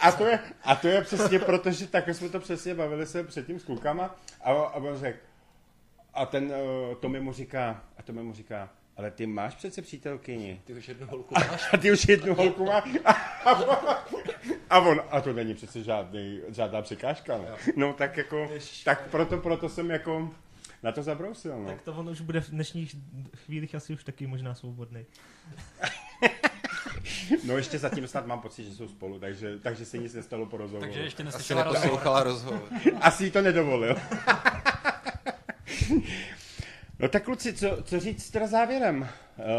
[0.00, 3.24] a, to je, a to je přesně proto, že takhle jsme to přesně bavili se
[3.24, 5.18] předtím s klukama a, a on řekl,
[6.14, 8.68] a ten uh, Tomi mu říká, a Tomi mu říká,
[9.00, 10.60] ale ty máš přece přítelkyni.
[10.64, 11.68] Ty už jednu holku máš?
[11.72, 12.82] A ty už jednu holku má.
[13.04, 13.12] A,
[14.70, 17.44] a on, a to není přece žádný, žádná překážka, ne?
[17.76, 18.50] No tak jako,
[18.84, 20.30] tak proto, proto jsem jako
[20.82, 21.68] na to zabrousil, no.
[21.68, 22.96] Tak to on už bude v dnešních
[23.44, 25.04] chvílích asi už taky možná svobodný.
[27.44, 30.56] No ještě zatím snad mám pocit, že jsou spolu, takže, takže se nic nestalo po
[30.56, 30.86] rozhovoru.
[30.90, 31.82] Takže ještě Asi neslyšela rozhovor.
[31.84, 32.62] neposlouchala rozhovor.
[33.00, 33.96] Asi jí to nedovolil.
[37.02, 39.00] No tak kluci, co, co říct teda závěrem?
[39.02, 39.06] Uh,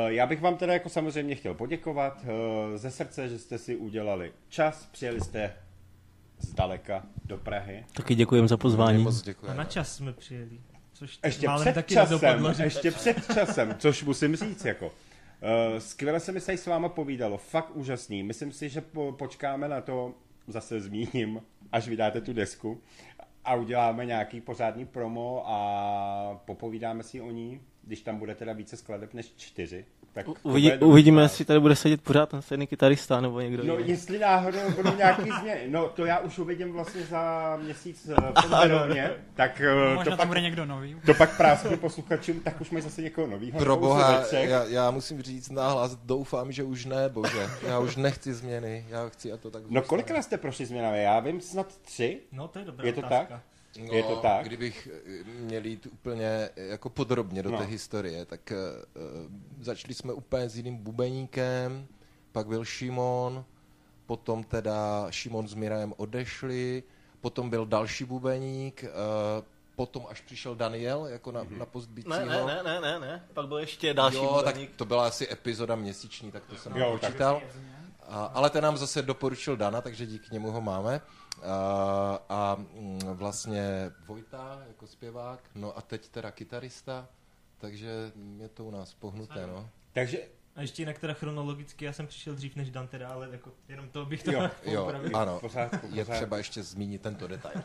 [0.07, 4.31] já bych vám teda jako samozřejmě chtěl poděkovat uh, ze srdce, že jste si udělali
[4.49, 5.53] čas, přijeli jste
[6.39, 7.85] zdaleka do Prahy.
[7.93, 9.03] Taky děkujem za pozvání.
[9.03, 9.57] Moc A děkujeme.
[9.57, 10.59] na čas jsme přijeli.
[10.93, 12.63] Což Ještě málem před taky časem, nedopadlo, že...
[12.63, 14.85] ještě před časem, což musím říct jako.
[14.85, 14.91] Uh,
[15.79, 18.23] skvěle se mi tady s váma povídalo, fakt úžasný.
[18.23, 20.13] Myslím si, že po, počkáme na to,
[20.47, 22.81] zase zmíním, až vydáte tu desku
[23.45, 28.77] a uděláme nějaký pořádný promo a popovídáme si o ní, když tam bude teda více
[28.77, 29.85] skladeb než čtyři.
[30.13, 33.89] Tak Uvidí, uvidíme, jestli tady bude sedět pořád ten stejný kytarista nebo někdo No, jiný.
[33.89, 38.41] jestli náhodou budou nějaký změny, no to já už uvidím vlastně za měsíc eh, v
[38.41, 40.95] tom Berouně, tak eh, Možná to tam pak, bude někdo nový.
[41.05, 43.59] to pak prásknu posluchačům, tak už mají zase někoho novýho.
[43.59, 47.47] Pro boha, já, já musím říct nahlas, doufám, že už ne, bože.
[47.67, 51.03] Já už nechci změny, já chci, a to tak No kolikrát jste prošli změnami?
[51.03, 52.19] Já vím snad tři.
[52.31, 53.25] No to je dobrá Je to otázka.
[53.29, 53.41] tak?
[53.79, 54.45] No, Je to tak?
[54.45, 57.57] Kdybych eh, měl jít úplně eh, jako podrobně do No.
[57.57, 58.53] té historie, tak
[58.95, 59.01] uh,
[59.63, 61.87] začali jsme úplně s jiným bubeníkem,
[62.31, 63.45] pak byl Šimon,
[64.05, 66.83] potom teda Šimon s Mirajem odešli,
[67.21, 69.45] potom byl další bubeník, uh,
[69.75, 73.25] potom až přišel Daniel jako na, na post Ne, ne, ne, ne, ne, ne.
[73.33, 74.75] Pak byl ještě další Jo, tak bubeník.
[74.75, 77.41] to byla asi epizoda měsíční, tak to jsem Jo, tak- počítal.
[78.07, 81.01] A, ale ten nám zase doporučil Dana, takže díky němu ho máme.
[81.43, 87.07] A, a mm, vlastně Vojta jako zpěvák, no a teď teda kytarista,
[87.57, 89.69] takže je to u nás pohnuté, no.
[89.93, 90.19] Takže
[90.55, 93.89] A ještě jinak teda chronologicky, já jsem přišel dřív než Dan teda, ale jako jenom
[93.89, 95.17] to bych to Jo, Jo, opravil.
[95.17, 96.13] ano, pořádku, je pořádku.
[96.13, 97.63] třeba ještě zmínit tento detail.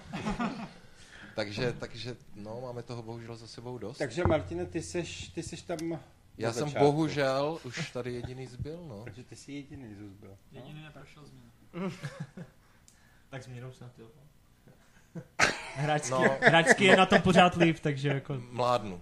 [1.35, 3.99] takže, takže, no, máme toho bohužel za sebou dost.
[3.99, 5.79] Takže Martine, ty seš, ty seš tam
[6.39, 6.85] Já jsem začátku.
[6.85, 9.05] bohužel už tady jediný zbyl, no.
[9.05, 10.37] Takže ty jsi jediný zůzbyl.
[10.53, 11.51] Jediný neprošel změnu.
[13.31, 14.07] Tak změnou snad jo.
[15.77, 16.23] Hráčsky, No.
[16.25, 16.37] no.
[16.41, 19.01] hráčsky je na tom pořád líp, takže jako Mládnu.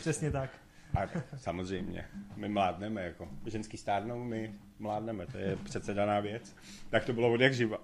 [0.00, 0.50] přesně tak.
[0.94, 1.06] A
[1.36, 6.56] samozřejmě, my mládneme, jako ženský stárnou, my mládneme, to je přece daná věc.
[6.90, 7.78] Tak to bylo od jak živa.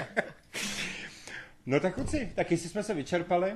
[1.66, 3.52] no tak kluci, tak jestli jsme se vyčerpali,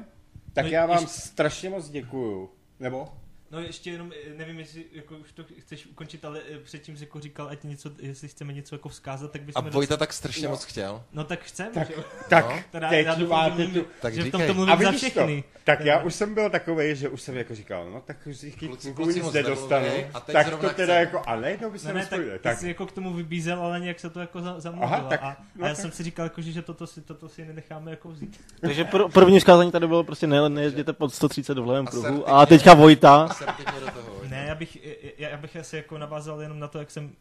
[0.53, 2.51] tak No, já vám ještě- strašně moc děkuju.
[2.81, 3.09] Nebo?
[3.55, 7.03] No ještě jenom, eh, nevím, jestli jako už to chceš ukončit, ale eh, předtím jsi
[7.05, 9.71] jako říkal, ať něco, jestli chceme něco jako vzkázat, tak A bychom...
[9.71, 10.51] Vojta tak strašně No.
[10.51, 11.03] moc chtěl.
[11.13, 12.05] No tak chceme, Tak, že jo?
[12.29, 12.59] tak No.
[12.71, 13.87] Teda teď já doufám, že mluvím- tu...
[14.03, 15.07] Tak že v A mluvím za vidíš to?
[15.09, 15.45] všechny.
[15.65, 18.57] Tak já už jsem byl takový, že už jsem jako říkal, no tak už těch
[18.57, 19.87] Kluci, kluků kluci nic nedostanu.
[20.15, 22.87] a Tak to teda jako, a najednou by se Ne, ne, tak Tak, jsi jako
[22.87, 24.95] k tomu vybízel, ale nějak se to jako za, zamluvilo.
[24.95, 27.91] A, no a já tak- jsem si říkal, jako, že, toto, si, toto si nenecháme
[27.91, 28.41] jako vzít.
[28.61, 32.05] Takže pr- první vzkázání tady bylo prostě ne, nejezděte pod 130 v levém pruhu.
[32.07, 32.33] Asertivně.
[32.33, 33.29] A teďka Vojta.
[33.49, 34.25] Asertivně do toho.
[34.29, 34.79] Ne, já bych,
[35.19, 37.13] já, já bych asi jako navázal jenom na to, jak jsem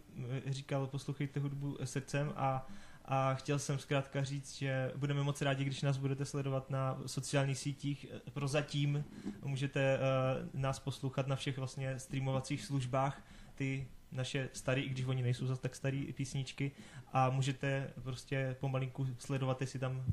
[0.48, 2.68] eh, říkal, poslouchejte hudbu srdcem a,
[3.06, 7.58] a chtěl jsem zkrátka říct, že budeme moc rádi, když nás budete sledovat na sociálních
[7.58, 8.06] sítích.
[8.12, 9.06] Eh, Prozatím
[9.44, 13.22] můžete uh, nás poslouchat na všech vlastně streamovacích službách,
[13.56, 16.72] ty naše staré, i když oni nejsou zase tak starý písničky
[17.14, 20.04] a můžete prostě pomalinku sledovat, jestli tam uh,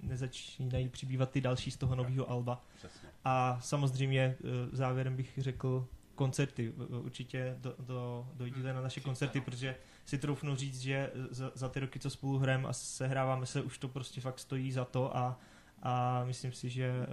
[0.00, 2.64] nezačínají přibývat ty další z toho nového alba.
[2.76, 3.08] Přesně.
[3.24, 6.72] A samozřejmě eh, závěrem bych řekl koncerty.
[6.78, 11.68] Eh, Určitě do, do, dojděte na naše koncerty, protože si troufnu říct, že za, za
[11.68, 15.16] ty roky, co spolu hrajeme a sehráváme se, už to prostě fakt stojí za to
[15.16, 15.40] a,
[15.82, 17.06] a myslím si, že eh,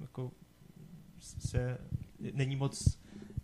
[0.00, 0.32] jako
[1.20, 1.78] se
[2.32, 2.98] není moc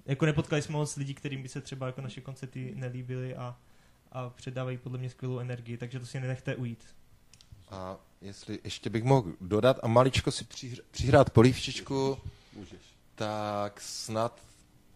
[0.07, 3.57] jako nepotkali jsme moc lidí, kterým by se třeba jako naše koncerty nelíbily a,
[4.12, 6.84] a předávají podle mě skvělou energii, takže to si nenechte ujít.
[7.70, 12.18] A jestli ještě bych mohl dodat a maličko si přihr- přihrát polívčičku,
[12.53, 12.80] můžeš.
[13.14, 14.40] tak snad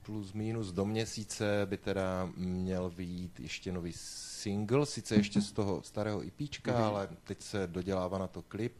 [0.02, 5.82] plus minus do měsíce by teda měl vyjít ještě nový single, sice ještě z toho
[5.82, 6.82] starého IPčka, Mhm.
[6.82, 8.72] ale teď se dodělává na to klip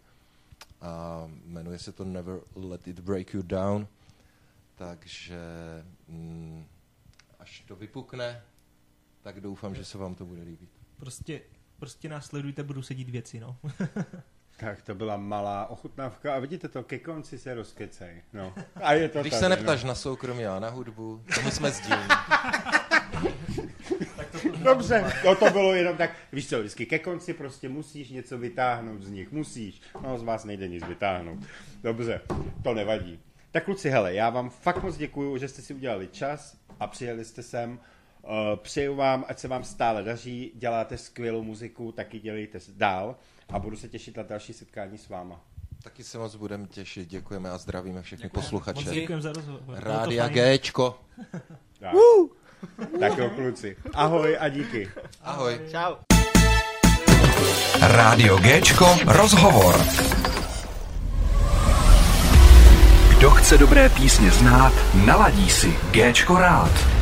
[0.80, 3.86] a jmenuje se to Never Let It Break You Down,
[4.76, 5.38] takže
[6.08, 6.66] mm,
[7.38, 8.42] až to vypukne,
[9.22, 10.70] tak doufám, že se vám to bude líbit.
[10.96, 11.40] Prostě,
[11.78, 13.56] prostě nás sledujte, budou sedít věci, no.
[14.58, 18.22] Tak to byla malá ochutnávka a vidíte to, ke konci se rozkecej.
[18.32, 18.54] No.
[18.74, 19.88] A je to Když tady, se neptáš no.
[19.88, 22.08] na soukromí a na hudbu, to my jsme sdílní.
[24.64, 29.02] Dobře, no to bylo jenom tak, víš co, vždycky ke konci prostě musíš něco vytáhnout
[29.02, 29.80] z nich, musíš.
[30.02, 31.38] No z vás nejde nic vytáhnout.
[31.82, 32.20] Dobře,
[32.62, 33.20] to nevadí.
[33.56, 37.24] Tak kluci, hele, já vám fakt moc děkuju, že jste si udělali čas a přijeli
[37.24, 37.70] jste sem.
[38.22, 43.16] Uh, přeju vám, ať se vám stále daří, děláte skvělou muziku, taky dělejte dál
[43.48, 45.40] a budu se těšit na další setkání s váma.
[45.82, 48.42] Taky se moc budeme těšit, děkujeme a zdravíme všechny Děkujeme.
[48.42, 48.94] Moc posluchače.
[48.94, 49.78] děkujeme za rozhovor.
[49.78, 50.28] Rádia.
[50.28, 51.00] Géčko.
[51.80, 51.92] Tak,
[53.00, 53.76] tak jo, kluci.
[53.94, 54.90] Ahoj a díky.
[55.22, 55.60] Ahoj.
[55.70, 55.94] Čau.
[57.80, 59.76] Rádio Géčko rozhovor.
[63.46, 66.95] Chce dobré písně znát, naladí si Géčko rád.